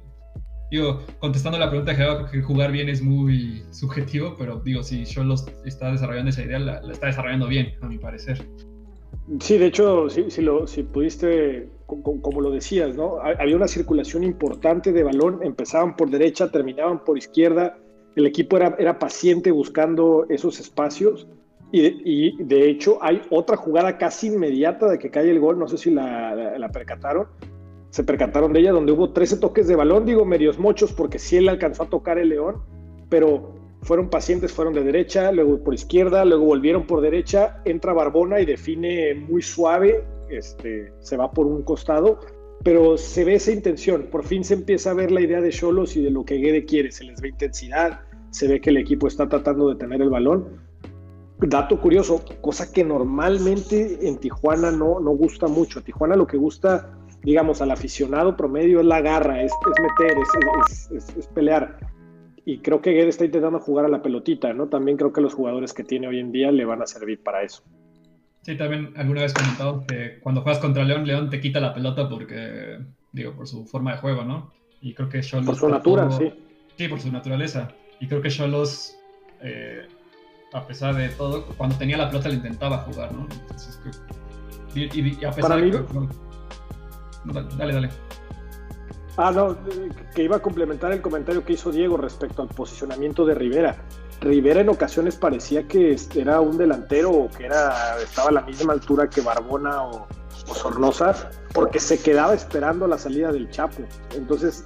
[0.72, 5.46] digo, contestando la pregunta que que jugar bien es muy subjetivo, pero digo, si Cholos
[5.66, 8.44] está desarrollando esa idea, la está desarrollando bien, a mi parecer.
[9.40, 13.20] Sí, de hecho, si, lo, si pudiste, como, lo decías, ¿no?
[13.20, 17.78] Había una circulación importante de balón, empezaban por derecha, terminaban por izquierda,
[18.16, 21.28] el equipo era, era paciente buscando esos espacios
[21.72, 25.78] y de, hecho hay otra jugada casi inmediata de que cae el gol, no sé
[25.78, 27.28] si la, la, percataron,
[27.90, 31.38] se percataron de ella, donde hubo 13 toques de balón, digo medios mochos porque sí
[31.38, 32.62] él alcanzó a tocar el león,
[33.10, 38.40] pero fueron pacientes, fueron de derecha, luego por izquierda, luego volvieron por derecha, entra Barbona
[38.40, 42.20] y define muy suave, este, se va por un costado,
[42.64, 45.96] pero se ve esa intención, por fin se empieza a ver la idea de Cholos
[45.96, 48.02] y de lo que Guede quiere, se les ve intensidad,
[48.32, 50.64] se ve que el equipo está tratando de tener el balón.
[51.40, 55.84] Dato curioso, cosa que normalmente en Tijuana no, no gusta mucho.
[55.84, 59.52] Tijuana lo que gusta, digamos, al aficionado promedio es la garra, es,
[60.00, 60.18] meter,
[60.92, 61.78] es, es pelear
[62.46, 64.70] y, creo que Guedes está intentando jugar a la pelotita, ¿no?
[64.70, 67.42] También creo que los jugadores que tiene hoy en día le van a servir para
[67.42, 67.64] eso.
[68.46, 72.08] Sí, también alguna vez comentado que cuando juegas contra León, León te quita la pelota
[72.08, 72.78] porque,
[73.12, 74.52] digo, por su forma de juego, ¿no?
[74.82, 75.48] Y creo que Cholos...
[75.48, 76.32] Por su natura, sí.
[76.78, 77.70] Sí, por su naturaleza.
[78.00, 78.98] Y creo que Cholos,
[79.42, 79.88] eh,
[80.54, 83.28] a pesar de todo, cuando tenía la pelota le intentaba jugar, ¿no?
[83.32, 83.80] Entonces,
[84.76, 85.84] y, a pesar de
[87.58, 87.90] dale, dale.
[89.18, 89.58] Ah, no,
[90.14, 93.76] que iba a complementar el comentario que hizo Diego respecto al posicionamiento de Rivera.
[94.22, 98.74] Rivera en ocasiones parecía que era un delantero o que era, estaba a la misma
[98.74, 100.08] altura que Barbona o,
[100.54, 103.82] Sornosa, porque se quedaba esperando la salida del Chapo.
[104.16, 104.64] Entonces,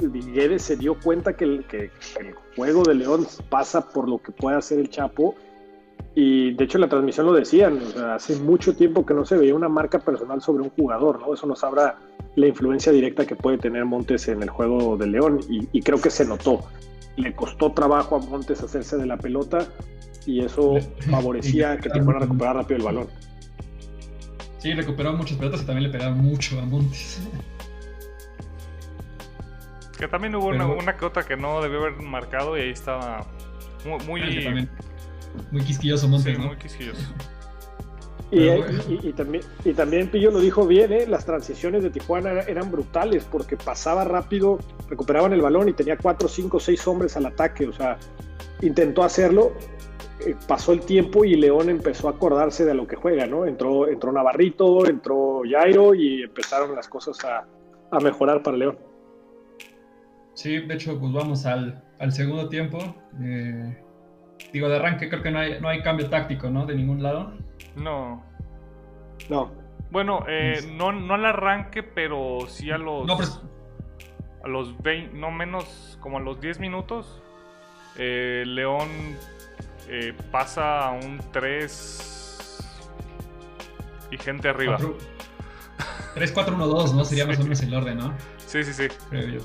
[0.00, 4.32] Guedes se dio cuenta que el, que el juego de León pasa por lo que
[4.32, 5.36] puede hacer el Chapo
[6.14, 7.80] y de hecho en la transmisión lo decían,
[8.12, 11.34] hace mucho tiempo que no se veía una marca personal sobre un jugador, ¿no?
[11.34, 11.98] Eso nos habla
[12.36, 16.10] la influencia directa que puede tener Montes en el juego de León y, creo que
[16.10, 16.60] se notó.
[17.16, 19.68] Le costó trabajo a Montes hacerse de la pelota
[20.26, 20.78] y eso
[21.10, 23.08] favorecía que te fuera a recuperar rápido el balón.
[24.58, 27.22] Sí, recuperó muchas pelotas y también le pegaba mucho a Montes.
[29.98, 33.24] Que también hubo una, una, que otra que no debió haber marcado y ahí estaba
[33.84, 34.68] muy, muy
[35.50, 37.02] muy quisquilloso Montes, Muy quisquilloso.
[38.34, 41.06] Y, también, y también Pillo lo dijo bien, ¿eh?
[41.06, 44.58] las transiciones de Tijuana eran brutales porque pasaba rápido,
[44.88, 47.68] recuperaban el balón y tenía cuatro, cinco, seis hombres al ataque.
[47.68, 47.96] O sea,
[48.60, 49.52] intentó hacerlo,
[50.26, 53.46] eh, pasó el tiempo y León empezó a acordarse de lo que juega, ¿no?
[53.46, 57.46] Entró, entró Navarrito, entró Jairo y empezaron las cosas a,
[58.00, 58.76] mejorar para León.
[60.32, 61.80] Sí, de hecho, pues vamos al,
[62.10, 62.78] segundo tiempo.
[63.22, 63.83] Eh,
[64.52, 66.66] Digo, de arranque creo que no hay, no hay cambio táctico, ¿no?
[66.66, 67.32] De ningún lado.
[67.76, 68.24] No.
[69.28, 69.52] No.
[69.90, 73.06] Bueno, eh, no, no al arranque, pero sí a los.
[73.06, 73.16] No,
[74.44, 77.22] A los 20, no menos, como a los 10 minutos.
[77.96, 78.88] Eh, León
[79.88, 82.80] eh, pasa a un 3
[84.10, 84.78] y gente arriba.
[86.14, 87.04] 3-4-1-2, ¿no?
[87.04, 88.14] Sería más o menos el orden, ¿no?
[88.38, 88.88] Sí, sí, sí.
[89.10, 89.40] Creo yo.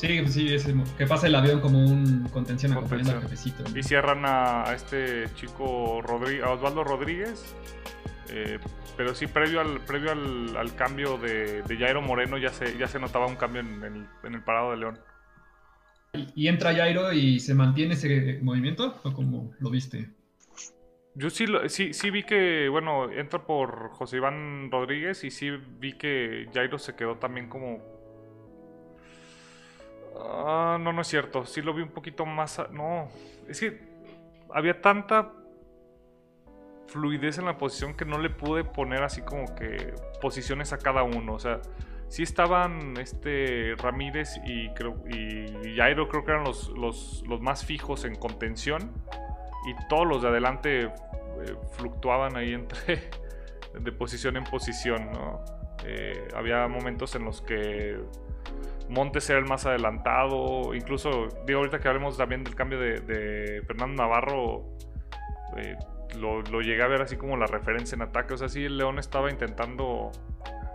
[0.00, 0.56] Sí, pues sí,
[0.96, 3.64] que pasa el avión como un contención acompañando al jefecito.
[3.76, 7.54] Y cierran a, este chico Rodríguez, a Osvaldo Rodríguez.
[8.30, 8.58] Eh,
[8.96, 13.26] pero sí, previo al, previo al, cambio de, Jairo Moreno ya se, ya se notaba
[13.26, 14.98] un cambio en el, parado de León.
[16.34, 18.98] ¿Y, entra Jairo y se mantiene ese movimiento?
[19.04, 20.08] ¿O cómo lo viste?
[21.14, 25.92] Yo sí, sí, sí vi que, bueno, entra por José Iván Rodríguez y sí vi
[25.92, 27.99] que Jairo se quedó también como
[30.16, 31.44] Ah, no, no es cierto.
[31.44, 32.60] Sí lo vi un poquito más.
[32.70, 33.08] No,
[33.48, 33.80] es que
[34.52, 35.32] había tanta
[36.86, 41.02] fluidez en la posición que no le pude poner así como que posiciones a cada
[41.02, 41.34] uno.
[41.34, 41.60] O sea,
[42.08, 48.04] sí estaban este Ramírez y creo y Jairo creo que eran los, los, más fijos
[48.04, 48.92] en contención
[49.68, 50.90] y todos los de adelante eh,
[51.76, 53.10] fluctuaban ahí entre
[53.80, 55.44] de posición en posición, ¿no?
[55.84, 57.98] Eh, había momentos en los que
[58.90, 60.74] Montes era el más adelantado.
[60.74, 64.64] Incluso, digo, ahorita que hablemos también del cambio de, Fernando Navarro,
[65.56, 65.76] eh,
[66.18, 68.34] lo, llegué a ver así como la referencia en ataque.
[68.34, 70.10] O sea, sí, el León estaba intentando,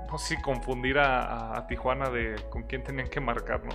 [0.10, 3.72] no sé si confundir a, Tijuana de con quién tenían que marcar, ¿no?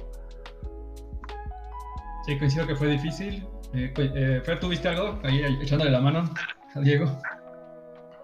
[2.24, 3.46] Sí, coincido que fue difícil.
[3.74, 6.24] Eh, eh, Fer, ¿tú viste algo ahí echándole la mano
[6.74, 7.06] a Diego?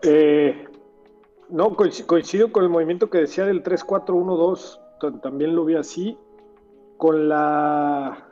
[0.02, 0.66] Eh,
[1.48, 6.18] no, coincido con el movimiento que decía del 3-4-1-2 también lo vi así,
[6.96, 8.26] con la...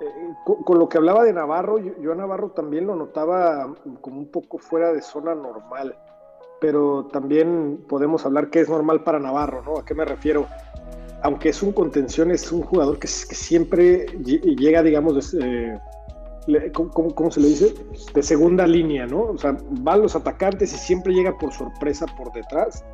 [0.00, 4.26] Eh, con, lo que hablaba de Navarro, yo, a Navarro también lo notaba como un
[4.26, 5.96] poco fuera de zona normal,
[6.60, 9.78] pero también podemos hablar que es normal para Navarro, ¿no?
[9.78, 10.46] ¿A qué me refiero?
[11.22, 15.78] Aunque es un contención, es un jugador que, siempre llega, digamos, de,
[16.72, 17.74] ¿cómo, se le dice?
[18.12, 19.22] De segunda línea, ¿no?
[19.22, 22.84] O sea, van los atacantes y siempre llega por sorpresa por detrás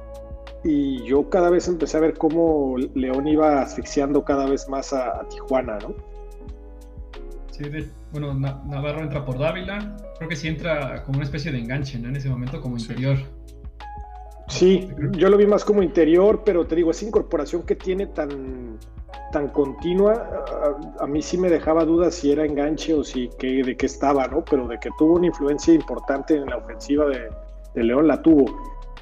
[0.64, 5.26] y yo cada vez empecé a ver cómo León iba asfixiando cada vez más a,
[5.28, 5.94] Tijuana, ¿no?
[7.50, 7.64] Sí,
[8.12, 12.08] bueno, Navarro entra por Dávila, creo que sí entra como una especie de enganche, ¿no?
[12.08, 13.18] En ese momento como interior.
[14.48, 18.78] Sí, yo lo vi más como interior, pero te digo, esa incorporación que tiene tan,
[19.30, 20.44] tan continua,
[21.00, 24.26] a, mí sí me dejaba dudas si era enganche o si que, de qué estaba,
[24.26, 24.44] ¿no?
[24.44, 27.28] Pero de que tuvo una influencia importante en la ofensiva de,
[27.74, 28.46] de León, la tuvo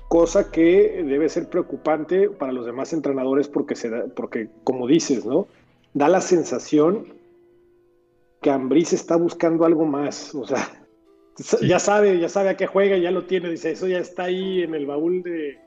[0.08, 5.24] cosa que debe ser preocupante para los demás entrenadores porque, se da, porque como dices,
[5.24, 5.48] ¿no?
[5.94, 7.14] Da la sensación
[8.40, 10.68] que Ambriz está buscando algo más, o sea,
[11.62, 14.62] ya sabe, ya sabe a qué juega, ya lo tiene, dice, eso ya está ahí
[14.62, 15.58] en el baúl de,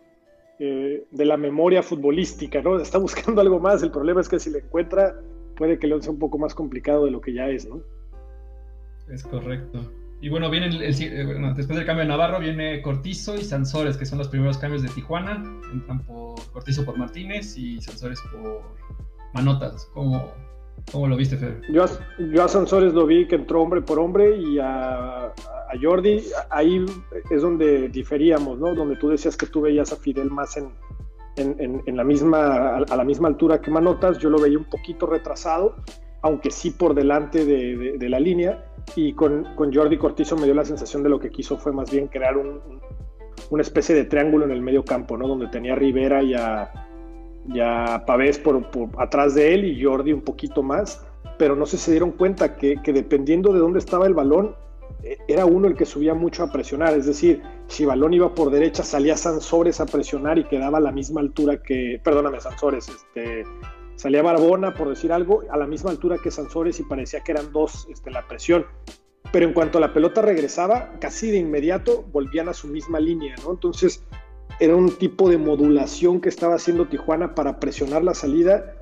[0.60, 2.80] eh, de la memoria futbolística, ¿no?
[2.80, 5.20] Está buscando algo más, el problema es que si le encuentra,
[5.58, 7.82] puede que León sea un poco más complicado de lo que ya es, ¿no?
[9.10, 9.92] Es correcto.
[10.22, 10.92] Y bueno, viene el, eh,
[11.56, 14.90] después del cambio de Navarro viene Cortizo y Sansores, que son los primeros cambios de
[14.90, 15.42] Tijuana.
[15.72, 18.62] Entran por Cortizo por Martínez y Sansores por
[19.34, 19.90] Manotas.
[19.94, 20.34] ¿Cómo,
[20.92, 21.62] cómo lo viste, Fer?
[21.72, 21.86] Yo,
[22.34, 25.34] yo, a Sansores lo vi que entró hombre por hombre y a, a,
[25.82, 26.86] Jordi, ahí
[27.32, 28.76] es donde diferíamos, ¿no?
[28.76, 30.70] Donde tú decías que tú veías a Fidel más en,
[31.38, 35.06] en, en la misma, a la misma altura que Manotas, yo lo veía un poquito
[35.06, 35.78] retrasado,
[36.24, 38.66] aunque sí por delante de, de, de la línea
[38.96, 41.92] y con, con, Jordi Cortizo me dio la sensación de lo que quiso fue más
[41.92, 42.60] bien crear un,
[43.50, 45.28] una especie de triángulo en el medio campo, ¿no?
[45.28, 46.72] Donde tenía a Rivera y a,
[47.48, 47.60] y
[48.06, 48.62] Pavés por,
[48.98, 51.06] atrás de él y Jordi un poquito más,
[51.38, 54.56] pero no sé se dieron cuenta que, que, dependiendo de dónde estaba el balón,
[55.28, 58.84] era uno el que subía mucho a presionar, es decir, si balón iba por derecha
[58.84, 63.44] salía Sansores a presionar y quedaba a la misma altura que, perdóname, Sansores, este,
[64.00, 67.52] salía Barbona, por decir algo, a la misma altura que Sansores y parecía que eran
[67.52, 68.66] dos este, la presión.
[69.34, 73.52] Pero en cuanto la pelota regresaba, casi de inmediato volvían a su misma línea, ¿no?
[73.52, 74.06] Entonces
[74.62, 78.74] era un tipo de modulación que estaba haciendo Tijuana para presionar la salida,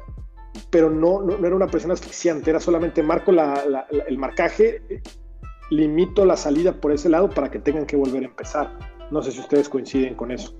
[0.69, 4.83] pero no, no, era una presión asfixiante, era solamente marco el marcaje,
[5.71, 8.77] limito la salida por ese lado para que tengan que volver a empezar.
[9.09, 10.55] No sé si ustedes coinciden con eso.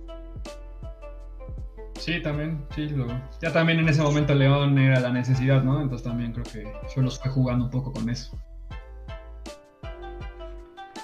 [1.98, 2.90] Sí, también, sí.
[2.90, 3.08] Lo...
[3.42, 5.82] Ya también en ese momento León era la necesidad, ¿no?
[5.82, 8.38] Entonces también creo que yo los fue jugando un poco con eso.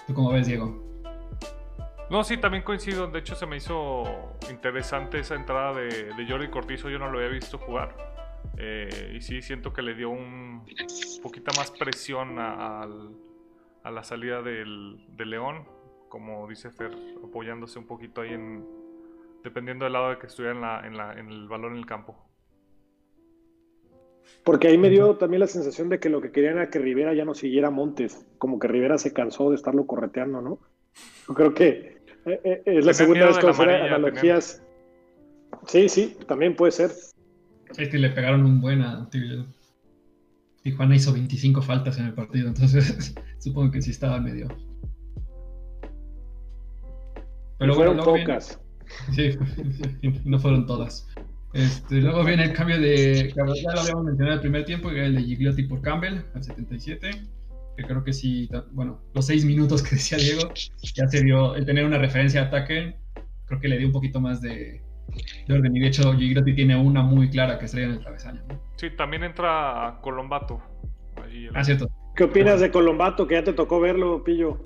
[0.07, 0.81] ¿Tú cómo ves, Diego?
[2.09, 3.07] No, sí, también coincido.
[3.07, 4.03] De hecho, se me hizo
[4.49, 6.89] interesante esa entrada de, Jordi Cortizo.
[6.89, 7.95] Yo no lo había visto jugar.
[8.57, 10.63] Eh, y sí, siento que le dio un
[11.23, 12.85] poquita más presión a
[13.83, 15.65] la salida del, de León.
[16.09, 16.91] Como dice Fer,
[17.23, 18.63] apoyándose un poquito ahí en,
[19.43, 21.85] dependiendo del lado de que estuviera en, la, en, la, en, el balón en el
[21.85, 22.29] campo.
[24.43, 27.13] Porque ahí me dio también la sensación de que lo que querían era que Rivera
[27.13, 30.59] ya no siguiera Montes, como que Rivera se cansó de estarlo correteando, ¿no?
[31.27, 34.63] Yo creo que eh, eh, es la segunda vez que hacer analogías.
[35.67, 36.91] Sí, sí, también puede ser.
[37.77, 39.09] Es que le pegaron un buen a
[40.63, 44.47] Tijuana hizo 25 faltas en el partido, entonces supongo que sí estaba medio.
[47.57, 48.62] Pero bueno, fueron pocas.
[49.11, 49.37] Sí,
[50.25, 51.07] no fueron todas.
[51.53, 53.31] Este, luego viene el cambio de.
[53.35, 56.43] Ya lo habíamos mencionado el primer tiempo, que era el de Gigliotti por Campbell al
[56.43, 57.11] 77.
[57.77, 60.51] Que creo que sí, bueno, los seis minutos que decía Diego,
[60.95, 61.55] ya se dio.
[61.55, 62.95] El tener una referencia de ataque,
[63.45, 64.81] creo que le dio un poquito más de,
[65.47, 65.75] de orden.
[65.75, 68.41] Y de hecho, Gigliotti tiene una muy clara que estrella en el travesaño.
[68.47, 68.59] ¿no?
[68.77, 70.61] Sí, también entra Colombato.
[71.23, 71.55] Ahí el...
[71.55, 71.89] Ah, cierto.
[72.15, 73.27] ¿Qué opinas de Colombato?
[73.27, 74.59] Que ya te tocó verlo, Pillo.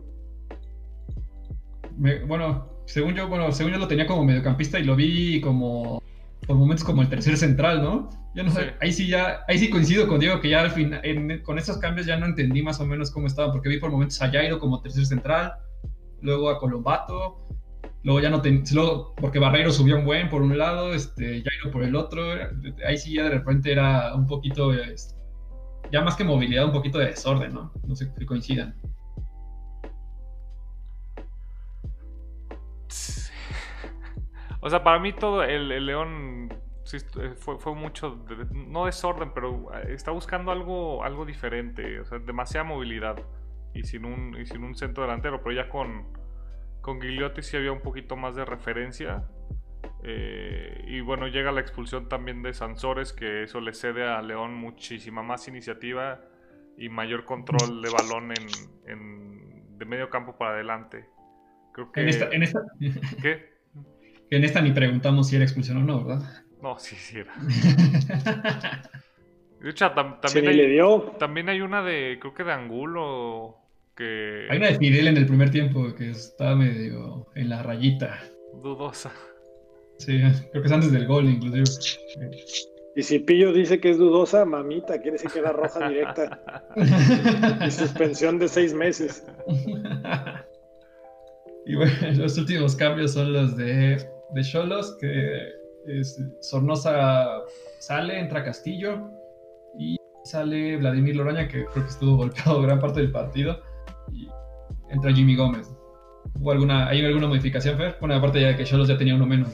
[1.97, 6.01] Me, bueno, según yo, bueno, según yo lo tenía como mediocampista y lo vi como
[6.47, 8.09] por momentos como el tercer central, ¿no?
[8.33, 8.69] Yo no sé, sí.
[8.79, 11.77] ahí sí ya, ahí sí coincido con Diego que ya al final, en, con esos
[11.77, 14.57] cambios ya no entendí más o menos cómo estaba, porque vi por momentos a Jairo
[14.57, 15.53] como tercer central,
[16.21, 17.45] luego a Colombato,
[18.03, 21.71] luego ya no ten, luego porque Barreiro subió un buen por un lado, este, Jairo
[21.71, 22.23] por el otro,
[22.87, 24.71] ahí sí ya de repente era un poquito,
[25.91, 27.73] ya más que movilidad, un poquito de desorden, ¿no?
[27.85, 28.75] No sé si coincidan.
[34.59, 36.51] O sea, para mí todo el, León
[36.83, 36.97] sí,
[37.37, 43.17] fue, mucho, no desorden, pero está buscando algo, algo diferente, o sea, demasiada movilidad
[43.75, 46.07] y sin un, y sin un centro delantero, pero ya con,
[46.81, 49.27] con Gigliotti sí había un poquito más de referencia.
[50.03, 54.55] Eh, y bueno, llega la expulsión también de Sansores, que eso le cede a León
[54.55, 56.21] muchísima más iniciativa
[56.77, 61.07] y mayor control de balón en de medio campo para adelante.
[61.77, 62.01] Creo que...
[62.01, 62.65] En esta, en esta...
[63.21, 63.57] ¿Qué?
[64.31, 66.43] En esta ni preguntamos si era expulsión o no, ¿verdad?
[66.61, 67.35] No, sí, sí era.
[69.61, 71.01] de hecho, tam también, sí, hay, le dio.
[71.19, 73.57] también hay una de, creo que de Angulo,
[73.95, 74.47] que...
[74.49, 78.19] Hay una de Fidel en el primer tiempo que está medio en la rayita.
[78.63, 79.11] Dudosa.
[79.99, 80.19] Sí,
[80.51, 81.63] creo que es antes del gol, inclusive.
[82.95, 86.41] Y si Pillo dice que es dudosa, mamita, quiere decir que era roja directa.
[87.65, 89.23] y suspensión de seis meses.
[91.67, 93.97] Y bueno, los últimos cambios son los de
[94.41, 95.49] Cholos, que
[95.85, 97.41] es, Sornosa
[97.79, 99.11] sale, entra Castillo
[99.77, 103.59] y sale Vladimir Loroña, que creo que estuvo golpeado gran parte del partido,
[104.11, 104.27] y
[104.89, 105.69] entra Jimmy Gómez.
[106.39, 107.97] ¿Hubo alguna, ¿Hay alguna modificación, Fer?
[107.99, 109.49] Bueno, aparte ya que Cholos ya tenía uno menos.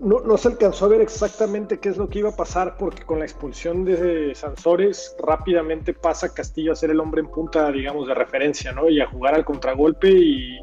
[0.00, 3.02] No, no, se alcanzó a ver exactamente qué es lo que iba a pasar porque
[3.02, 8.06] con la expulsión de Sansores rápidamente pasa Castillo a ser el hombre en punta, digamos,
[8.06, 8.88] de referencia, ¿no?
[8.88, 10.60] Y a jugar al contragolpe y, y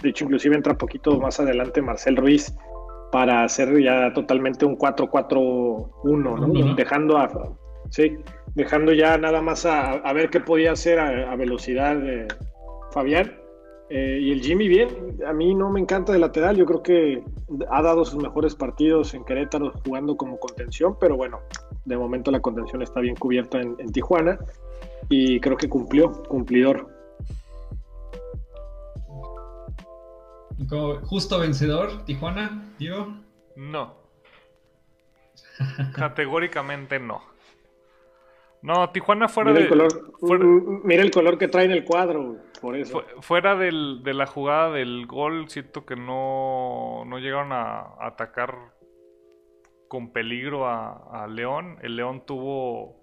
[0.00, 2.54] de hecho inclusive entra poquito más adelante Marcel Ruiz
[3.10, 6.74] para hacer ya totalmente un 4-4-1, ¿no?
[6.74, 7.28] Dejando a,
[7.90, 8.18] Sí,
[8.54, 12.28] dejando ya nada más a, ver qué podía hacer a, velocidad de
[12.92, 13.37] Fabián.
[13.90, 14.88] Eh, y el Jimmy bien,
[15.26, 17.24] a mí no me encanta de lateral, yo creo que
[17.70, 21.40] ha dado sus mejores partidos en Querétaro jugando como contención, pero bueno,
[21.86, 24.38] de momento la contención está bien cubierta en, en Tijuana
[25.08, 26.98] y creo que cumplió, cumplidor.
[31.04, 33.14] Justo vencedor, Tijuana, Diego.
[33.56, 33.94] No.
[35.94, 37.22] Categóricamente no.
[38.62, 39.72] No, Tijuana fuera mira de.
[39.72, 39.88] El
[40.20, 43.04] color, Mira el color que trae en el cuadro, por eso.
[43.20, 48.56] Fuera del, de la jugada del gol, siento que no, no llegaron a, atacar
[49.86, 51.78] con peligro a, a, León.
[51.82, 52.98] El León tuvo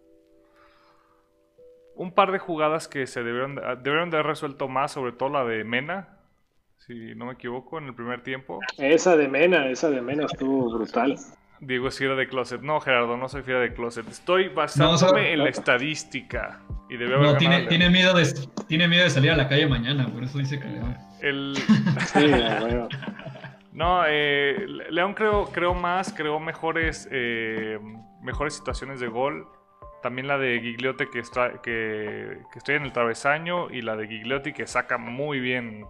[1.96, 5.46] un par de jugadas que se debieron, debieron de haber resuelto más, sobre todo la
[5.46, 6.20] de Mena,
[6.78, 8.60] si no me equivoco, en el primer tiempo.
[8.78, 11.16] Esa de Mena, esa de Mena estuvo brutal.
[11.66, 12.62] Digo, es fiera de closet.
[12.62, 14.08] No, Gerardo, no soy fiera de closet.
[14.08, 16.60] Estoy basándome en la estadística.
[16.90, 18.32] Y debe no, tiene, tiene, miedo de,
[18.68, 20.96] tiene miedo de salir a la calle mañana, por eso dice que León.
[21.22, 21.56] El...
[22.14, 22.32] sí,
[23.74, 27.80] No, eh, León creo, creo más, creó mejores, eh,
[28.22, 29.48] mejores situaciones de gol.
[30.04, 34.08] También la de Gigliotti que, está, que, que estoy en el travesaño y la de
[34.08, 35.88] Gigliotti que saca muy bien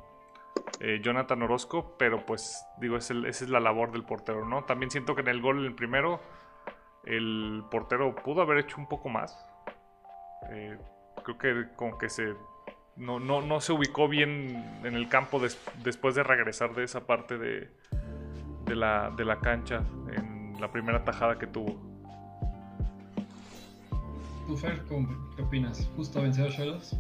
[0.79, 4.63] eh, Jonathan Orozco, pero pues digo, esa es la labor del portero, ¿no?
[4.65, 6.19] También siento que en el gol, el primero,
[7.05, 9.45] el portero pudo haber hecho un poco más.
[10.49, 10.77] Eh,
[11.23, 12.35] creo que como que se
[12.97, 15.41] no, no, se ubicó bien en el campo
[15.83, 17.69] después de regresar de esa parte de,
[18.65, 19.83] de, la, de la cancha
[20.13, 21.75] en la primera tajada que tuvo.
[24.47, 24.81] ¿Tú, Fer,
[25.35, 25.89] qué opinas?
[25.95, 26.95] ¿Justo vencido Cholos?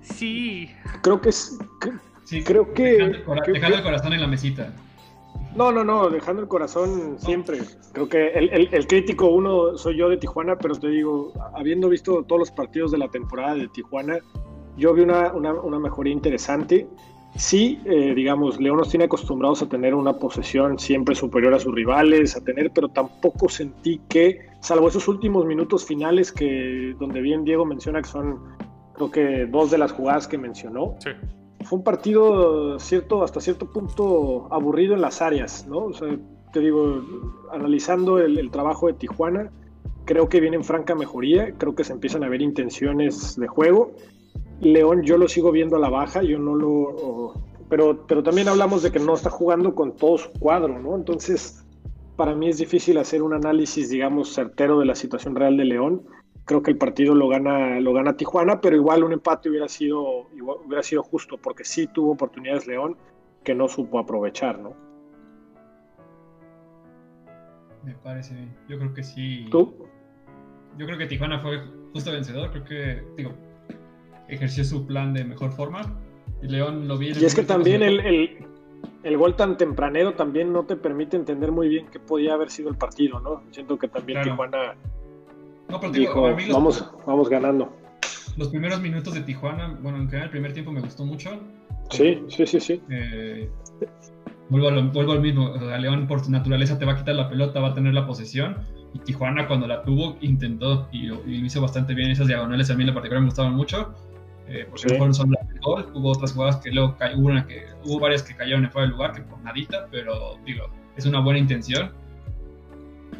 [0.00, 0.74] Sí.
[1.02, 1.58] Creo que es,
[2.28, 3.22] Sí, creo que
[3.54, 4.70] dejando, el corazón en la mesita.
[5.56, 7.60] No, no, no, dejando el corazón siempre.
[7.92, 12.38] Creo que el, crítico uno soy yo de Tijuana, pero te digo, habiendo visto todos
[12.38, 14.18] los partidos de la temporada de Tijuana,
[14.76, 16.86] yo vi una, una, mejoría interesante.
[17.34, 21.74] Sí, eh, digamos, León nos tiene acostumbrados a tener una posesión siempre superior a sus
[21.74, 27.44] rivales, a tener, pero tampoco sentí que, salvo esos últimos minutos finales que, donde bien
[27.44, 28.38] Diego menciona que son,
[28.92, 31.12] creo que dos de las jugadas que mencionó, sí
[31.68, 35.84] fue un partido cierto, hasta cierto punto aburrido en las áreas, ¿no?
[35.84, 36.08] O sea,
[36.52, 37.02] te digo,
[37.52, 39.50] analizando el, trabajo de Tijuana,
[40.06, 43.92] creo que viene en franca mejoría, creo que se empiezan a ver intenciones de juego.
[44.62, 47.34] León yo lo sigo viendo a la baja, yo no lo...
[47.68, 50.96] Pero, pero también hablamos de que no está jugando con todo su cuadro, ¿no?
[50.96, 51.66] Entonces,
[52.16, 56.02] para mí es difícil hacer un análisis, digamos, certero de la situación real de León
[56.48, 60.28] creo que el partido lo gana, lo gana Tijuana, pero igual un empate hubiera sido,
[60.64, 62.96] hubiera sido justo, porque sí tuvo oportunidades León
[63.44, 64.74] que no supo aprovechar, ¿no?
[67.84, 68.56] Me parece bien.
[68.66, 69.46] Yo creo que sí.
[69.50, 69.86] ¿Tú?
[70.78, 72.50] Yo creo que Tijuana fue justo vencedor.
[72.50, 73.34] Creo que, digo,
[74.28, 75.82] ejerció su plan de mejor forma.
[76.42, 77.08] Y León lo vi.
[77.08, 78.46] Y es que también el, el,
[79.02, 82.70] el, gol tan tempranero también no te permite entender muy bien qué podía haber sido
[82.70, 83.42] el partido, ¿no?
[83.50, 84.76] Siento que también Tijuana
[85.68, 87.72] no, pero dijo, vamos, vamos ganando.
[88.36, 91.40] Los primeros minutos de Tijuana, bueno, en general el primer tiempo me gustó mucho.
[91.90, 92.82] Sí, sí, sí, sí.
[92.88, 93.50] Eh,
[94.48, 97.74] vuelvo, al mismo, León por su naturaleza te va a quitar la pelota, va a
[97.74, 98.56] tener la posesión.
[98.94, 102.10] Y Tijuana cuando la tuvo intentó y, lo hizo bastante bien.
[102.10, 103.92] Esas diagonales a mí en particular me gustaban mucho.
[104.46, 104.96] Eh, porque sí.
[104.96, 105.90] fueron solo gol.
[105.94, 108.96] Hubo otras jugadas que luego hubo, una que, hubo varias que cayeron en fuera del
[108.96, 110.64] lugar, que por nadita, pero digo,
[110.96, 111.92] es una buena intención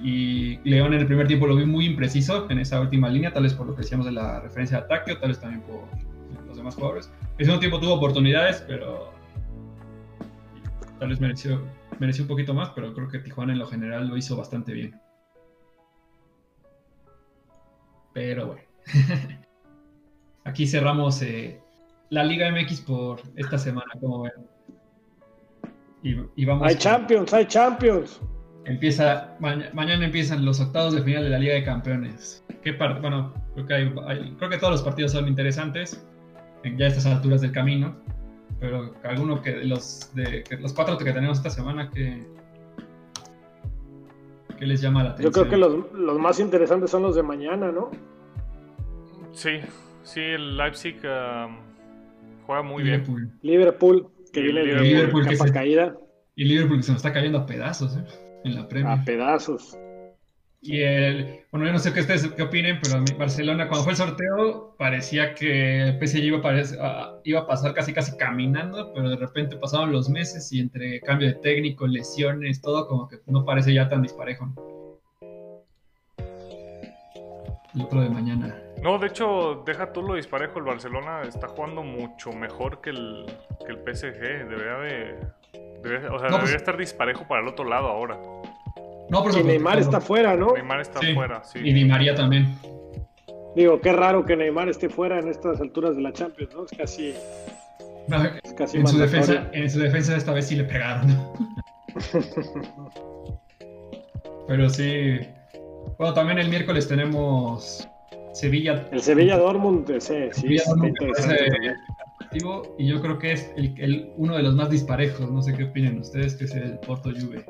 [0.03, 3.43] y León en el primer tiempo lo vi muy impreciso en esa última línea, tal
[3.43, 5.84] vez por lo que decíamos de la referencia de ataque o tal vez también por
[6.47, 7.11] los demás jugadores.
[7.39, 9.12] El segundo tiempo tuvo oportunidades, pero
[10.99, 11.62] tal vez mereció,
[11.99, 15.01] mereció un poquito más, pero creo que Tijuana en lo general lo hizo bastante bien.
[18.12, 18.62] Pero bueno.
[20.45, 21.61] Aquí cerramos eh,
[22.11, 24.32] la Liga MX por esta semana, como ven.
[26.36, 28.20] Y, vamos hay Champions, hay Champions.
[28.64, 32.44] Empieza, mañana empiezan los octavos de final de la Liga de Campeones.
[32.62, 36.06] ¿Qué bueno, creo que, creo que todos los partidos son interesantes,
[36.64, 37.96] en ya estas alturas del camino,
[38.61, 42.26] pero alguno que los, de, los cuatro que tenemos esta semana, que,
[44.59, 45.32] ¿qué les llama la atención?
[45.32, 47.90] Yo creo que los, los, más interesantes son los de mañana, ¿no?
[49.32, 49.61] Sí,
[50.02, 51.56] sí, el Leipzig um,
[52.44, 53.04] juega muy bien.
[53.42, 55.96] Liverpool, que viene de Liverpool, capa caída.
[56.34, 58.04] Y Liverpool que se nos está cayendo a pedazos, ¿eh?
[58.45, 58.99] En la Premier.
[59.01, 59.78] A pedazos.
[60.61, 63.97] Y el, bueno, yo no sé qué ustedes qué opinen, pero Barcelona, cuando fue el
[63.97, 69.16] sorteo, parecía que el PSG iba a, iba a pasar casi casi caminando, pero de
[69.16, 73.72] repente pasaron los meses y entre cambio de técnico, lesiones, todo como que no parece
[73.72, 74.53] ya tan disparejo.
[77.78, 78.61] el otro de mañana.
[78.82, 80.59] No, de hecho, deja tú lo disparejo.
[80.59, 83.26] El Barcelona está jugando mucho mejor que el,
[83.64, 84.49] que el PSG.
[84.49, 85.38] Debería de.
[85.82, 88.18] Debería- o sea, No, debería pues- estar disparejo para el otro lado ahora.
[89.11, 90.53] No, por Y Neymar está fuera, ¿no?
[90.53, 91.61] Neymar está Sí, fuera, sí.
[91.62, 92.55] Y Di María también.
[93.57, 96.64] Digo, qué raro que Neymar esté fuera en estas alturas de la Champions, ¿no?
[96.64, 97.14] Es casi,
[98.07, 101.32] No, es casi en, su defensa, en su defensa esta vez sí le pegaron.
[104.46, 105.18] Pero sí.
[105.99, 107.86] Bueno, también el miércoles tenemos
[108.32, 110.94] Sevilla El Sevilla Dortmund, ese, sí, Sevilla Dortmund,
[112.79, 115.31] y yo creo que es el, el- uno de los más disparejos.
[115.31, 117.45] No sé qué opinan ustedes, que es el Porto Juve.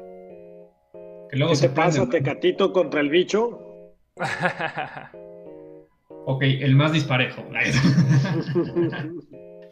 [1.31, 2.09] Que luego ¿Qué te pasa, ¿no?
[2.09, 3.61] Tecatito contra el bicho?
[6.31, 7.43] Ok, el más disparejo.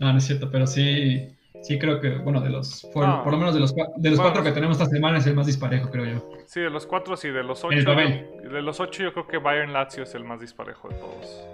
[0.00, 1.28] no, no es cierto, pero sí,
[1.62, 3.22] sí creo que, bueno, de los, por, No.
[3.24, 4.22] por lo menos de los, de los Bueno.
[4.22, 6.30] cuatro que tenemos esta semana es el más disparejo, creo yo.
[6.46, 7.92] sí, de los cuatro, sí, de los el ocho.
[7.94, 11.46] yo- de los ocho, yo creo que Bayern Lazio es el más disparejo de todos.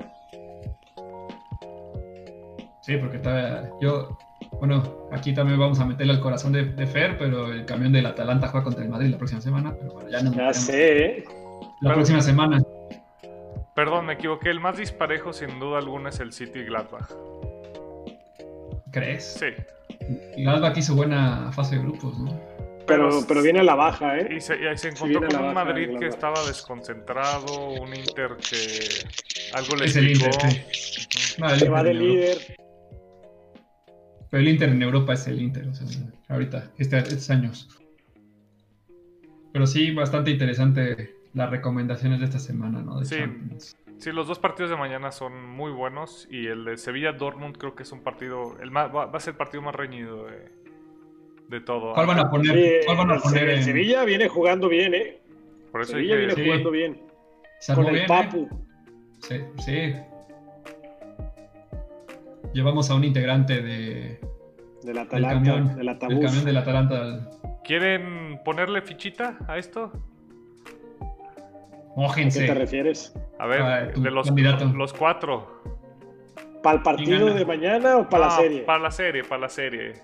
[2.82, 4.18] Sí, porque está, yo,
[4.60, 8.06] bueno, aquí también vamos a meterle al corazón de, de Fer, pero el camión del
[8.06, 10.56] Atalanta juega contra el Madrid la próxima semana, pero bueno, ya no Ya metemos.
[10.56, 11.24] sé, ¿eh?
[11.80, 12.62] La próxima semana.
[13.74, 14.50] Perdón, me equivoqué.
[14.50, 17.08] El más disparejo, sin duda alguna, es el City Gladbach.
[18.90, 19.38] ¿Crees?
[19.40, 19.46] Sí.
[20.36, 22.38] Gladbach hizo buena fase de grupos, ¿no?
[22.86, 24.34] Pero, Pero- viene a la baja, ¿eh?
[24.36, 28.36] Y se, y se Sí, encontró con un baja Madrid que estaba desconcentrado, un Inter
[28.38, 28.88] que
[29.54, 30.10] algo le Es el.
[30.10, 30.30] Inter,
[31.38, 32.38] No, el Se Inter va de líder.
[34.32, 35.86] Pero el Inter en Europa es el Inter, o sea,
[36.30, 37.68] ahorita, este, estos años.
[39.52, 42.98] Pero sí, bastante interesante las recomendaciones de esta semana, ¿no?
[42.98, 43.16] De Sí.
[43.18, 43.76] Champions.
[43.98, 47.82] Sí, los dos partidos de mañana son muy buenos y el de Sevilla-Dortmund creo que
[47.82, 50.50] es un partido, el más, va, va a ser el partido más reñido de,
[51.48, 51.92] de todo.
[51.92, 52.56] ¿Cuál van a poner?
[52.56, 55.20] Sí, ¿Cuál van a el poner Se- el en- Sevilla viene jugando bien, ¿eh?
[55.70, 56.42] Por eso Sevilla viene Sí.
[56.42, 57.02] jugando bien.
[57.74, 58.08] Con el bien, ¿eh?
[58.08, 58.48] Papu.
[59.20, 59.92] Sí, sí.
[62.53, 64.18] Llevamos a un integrante de, Del
[64.82, 67.30] del Atalanta, camión, del camión Atalanta.
[67.64, 69.84] ¿quieren ponerle fichita a esto?
[69.84, 69.90] ¿A
[71.94, 72.46] qué Mójense.
[72.46, 73.14] te refieres?
[73.38, 74.30] A ver, Ah, de los,
[74.92, 75.62] cuatro.
[76.62, 78.62] ¿Para el partido de mañana o para la serie?
[78.62, 79.94] Para la serie, para la serie.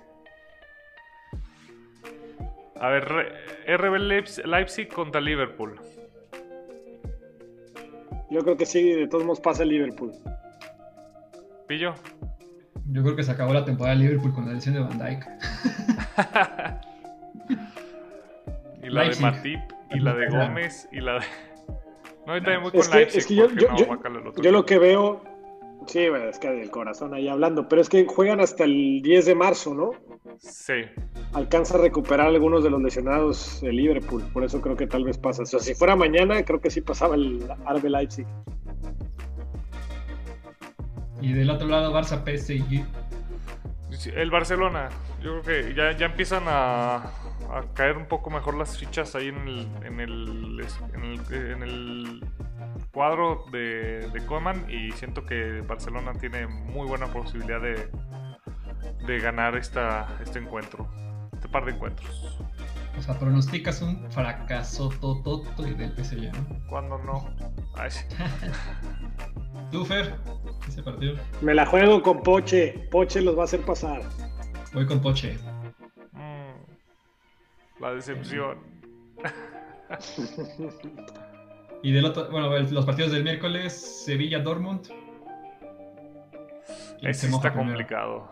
[2.81, 3.05] A ver,
[3.67, 3.97] RB
[4.45, 5.81] Leipzig contra Liverpool.
[8.31, 10.13] Yo creo que sí, de todos modos pasa el Liverpool.
[11.67, 11.95] Pillo.
[12.91, 15.27] Yo creo que se acabó la temporada de Liverpool con la lesión de Van Dyke.
[18.83, 19.25] Y la Leipzig.
[19.25, 19.61] de Matip,
[19.91, 20.29] y la de.
[20.29, 21.21] Gómez, y la de.
[22.27, 23.19] No, yo también voy con Es que, Leipzig.
[23.19, 25.23] es que yo, no, lo que veo,
[25.87, 29.35] sí, es que del corazón ahí hablando, pero es que juegan hasta el 10 de
[29.35, 29.93] marzo, ¿no?
[30.39, 30.75] Sí.
[31.33, 35.17] Alcanza a recuperar algunos de los lesionados el Liverpool, por eso creo que tal vez
[35.17, 35.43] pasa.
[35.43, 38.27] O sea, si fuera mañana, creo que sí pasaba el RB Leipzig.
[41.21, 42.85] Y del otro lado, Barça PSG.
[44.15, 44.89] El Barcelona.
[45.21, 49.29] Yo creo que ya, ya empiezan a, a caer un poco mejor las fichas ahí
[49.29, 52.25] en el, en el, en el, en el
[52.93, 57.91] cuadro de, de Koeman y siento que Barcelona tiene muy buena posibilidad de,
[59.07, 60.89] de ganar esta, este encuentro,
[61.33, 62.39] este par de encuentros.
[62.99, 66.67] O sea, pronosticas un fracaso tototo y del PSG, ¿no?
[66.69, 67.31] Cuando no.
[67.77, 68.05] Ay, sí.
[69.71, 70.15] ¿Tú, Fer?
[70.67, 71.15] Ese partido.
[71.41, 74.03] Me la juego con Poche, Poche los va a hacer pasar.
[74.75, 75.39] Voy con Poche.
[76.13, 78.59] Mm, la decepción.
[81.81, 83.73] Y del otro, bueno, los partidos del miércoles,
[84.05, 84.89] Sevilla-Dortmund.
[86.99, 87.69] ¿Quién Ese se está primero?
[87.71, 88.29] complicado.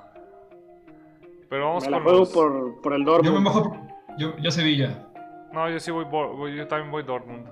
[1.49, 3.45] Pero vamos Me la con juego los- por, por el Yo me Dortmund.
[3.45, 3.87] mojo.
[4.19, 5.07] Yo, yo Sevilla.
[5.53, 7.47] No, yo sí voy, voy- yo también voy Dortmund.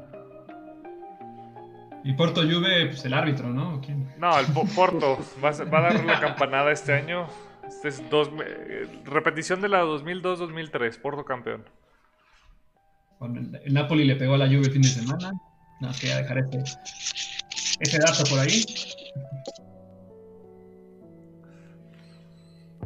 [2.05, 3.81] Y Porto Juve, pues el árbitro, ¿no?
[3.81, 4.13] ¿Quién?
[4.19, 7.27] No, el Po- Porto va va a dar la campanada este año.
[7.67, 11.65] Este es dos, eh, repetición de la 2002-2003, Porto campeón.
[13.19, 15.33] Bueno, el, el Napoli le pegó a la Juve el fin de semana.
[15.81, 16.63] No, quería dejar ese,
[17.81, 18.63] ese dato por ahí.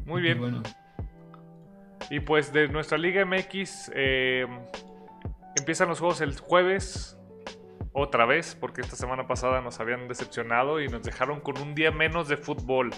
[0.04, 0.38] Muy bien.
[0.38, 0.62] bueno,
[2.10, 4.46] Y pues de nuestra Liga MX eh,
[5.56, 7.14] empiezan los juegos el jueves.
[7.92, 11.90] Otra vez, porque esta semana pasada nos habían decepcionado y nos dejaron con un día
[11.90, 12.90] menos de fútbol.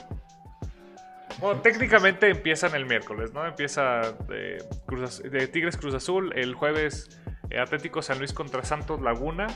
[1.39, 3.47] Bueno, técnicamente empiezan el miércoles, ¿no?
[3.47, 8.63] Empieza de, Cruz Az- de Tigres Cruz Azul, el jueves eh, Atlético San Luis contra
[8.63, 9.47] Santos Laguna.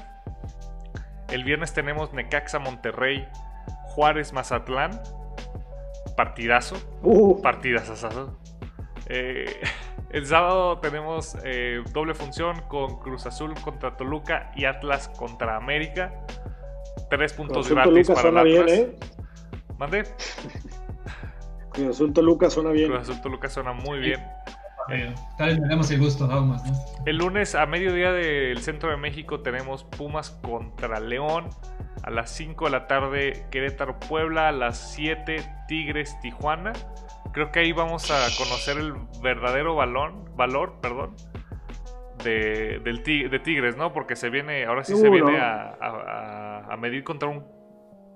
[1.29, 3.27] El viernes tenemos Necaxa Monterrey,
[3.89, 4.99] Juárez Mazatlán.
[6.17, 6.77] Partidazo.
[7.03, 7.43] Uh.
[9.09, 9.61] Eh,
[10.11, 16.13] el sábado tenemos eh, doble función con Cruz Azul contra Toluca y Atlas contra América.
[17.11, 18.97] Tres puntos gratis para suena bien, ¿eh?
[19.79, 20.05] ¿Mande?
[21.71, 22.91] Cruz Azul Toluca suena bien.
[22.91, 24.21] Cruz Azul Toluca suena muy bien.
[25.39, 26.63] Tal vez damos el gusto, vamos.
[27.07, 31.49] El lunes a mediodía del centro de México tenemos Pumas contra León.
[32.03, 34.49] A las 5 de la tarde Querétaro Puebla.
[34.49, 35.37] A las 7
[35.69, 36.73] Tigres Tijuana.
[37.35, 41.17] Creo que ahí vamos a conocer el verdadero balón, valor perdón,
[42.23, 43.93] de, del de Tigres, ¿no?
[43.93, 47.45] Porque se viene, ahora sí se viene a, a, medir contra un,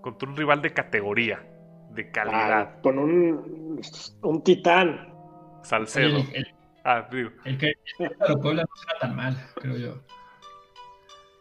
[0.02, 1.44] contra un rival de categoría,
[1.90, 2.80] de calidad.
[2.80, 3.80] con un,
[4.22, 5.12] un titán.
[5.64, 6.22] Salcedo.
[6.84, 7.08] Ah,
[7.44, 7.72] el que
[8.20, 9.94] pero Puebla no será tan mal, creo yo.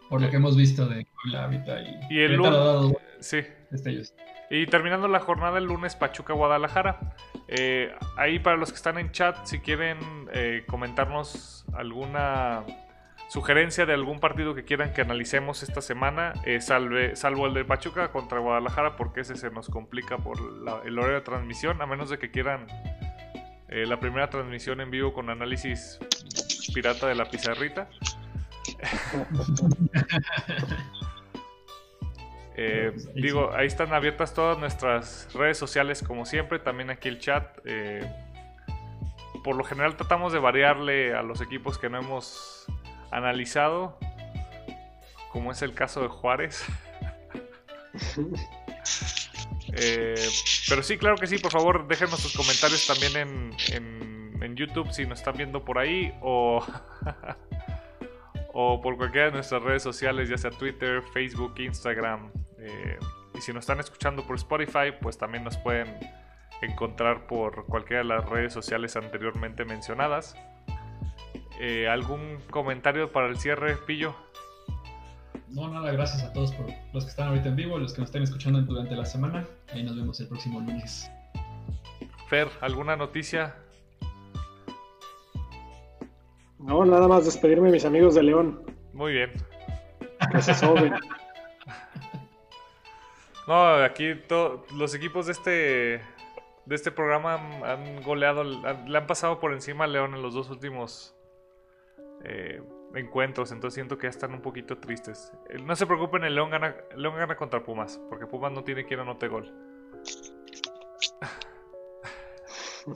[0.09, 1.79] Por lo que hemos visto de Puebla ahorita.
[1.81, 2.97] Y, y el lunes.
[3.19, 3.41] Sí.
[3.69, 4.15] Destellos.
[4.49, 6.99] Y terminando la jornada el lunes, Pachuca Guadalajara.
[7.47, 9.97] Eh, ahí para los que están en chat, si quieren
[10.33, 12.63] eh, comentarnos alguna
[13.29, 17.65] sugerencia de algún partido que quieran que analicemos esta semana, eh, salve, salvo el de
[17.65, 20.37] Pachuca contra Guadalajara, porque ese se nos complica por
[20.85, 22.67] el horario de transmisión, a menos de que quieran
[23.69, 25.99] la primera transmisión en vivo con análisis
[26.73, 27.89] pirata de la pizarrita.
[32.59, 37.45] Eh, digo, ahí están abiertas todas nuestras redes sociales como siempre, también aquí el chat.
[37.65, 38.11] Eh,
[39.43, 42.65] por lo general tratamos de variarle a los equipos que no hemos
[43.11, 43.99] analizado,
[45.31, 46.65] como es el caso de Juárez.
[49.79, 50.15] Eh,
[50.69, 55.19] pero sí, claro que sí, por favor, déjenos sus comentarios también en, YouTube si nos
[55.19, 56.65] están viendo por ahí o,
[58.53, 62.31] o por cualquiera de nuestras redes sociales, ya sea Twitter, Facebook, Instagram.
[62.67, 62.97] Eh,
[63.33, 65.87] y si nos están escuchando por Spotify, pues también nos pueden
[66.61, 70.35] encontrar por cualquiera de las redes sociales anteriormente mencionadas.
[71.59, 74.15] Eh, ¿Algún comentario para el cierre, Pillo?
[75.49, 78.09] No, nada, gracias a todos por los que están ahorita en vivo, los que nos
[78.09, 79.45] estén escuchando durante la semana.
[79.71, 81.09] Ahí nos vemos el próximo lunes.
[82.27, 83.55] Fer, ¿alguna noticia?
[86.59, 88.61] No, nada más despedirme de mis amigos de León.
[88.93, 89.31] Muy bien.
[90.31, 90.53] Que se
[93.47, 94.21] No, aquí
[94.75, 96.01] los equipos de este
[96.67, 100.49] de este programa han, goleado, le han pasado por encima a León en los dos
[100.49, 101.15] últimos
[102.25, 102.61] eh,
[102.93, 105.31] encuentros, entonces siento que ya están un poquito tristes.
[105.49, 108.85] Eh, no se preocupen, el León gana, León gana contra Pumas, porque Pumas no tiene
[108.85, 109.51] quien anote gol.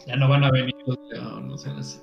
[0.06, 2.02] Ya no van a venir los León, no sean así.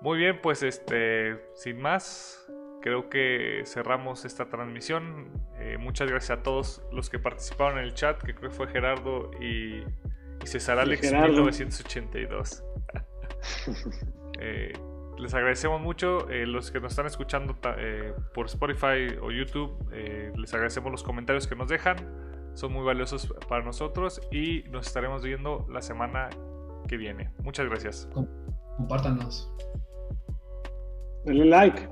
[0.00, 2.44] Muy bien, pues este, sin más,
[2.82, 5.30] creo que cerramos esta transmisión.
[5.58, 8.68] Eh, muchas gracias a todos los que participaron en el chat, que creo que fue
[8.68, 9.82] Gerardo y,
[10.44, 12.64] César Alex 1982.
[14.40, 14.72] eh,
[15.22, 16.28] les agradecemos mucho.
[16.28, 21.02] Eh, los que nos están escuchando eh, por Spotify o YouTube, eh, les agradecemos los
[21.02, 21.96] comentarios que nos dejan.
[22.54, 26.28] Son muy valiosos para nosotros y nos estaremos viendo la semana
[26.88, 27.30] que viene.
[27.42, 28.08] Muchas gracias.
[28.76, 29.50] Compártanos.
[31.24, 31.88] Denle like.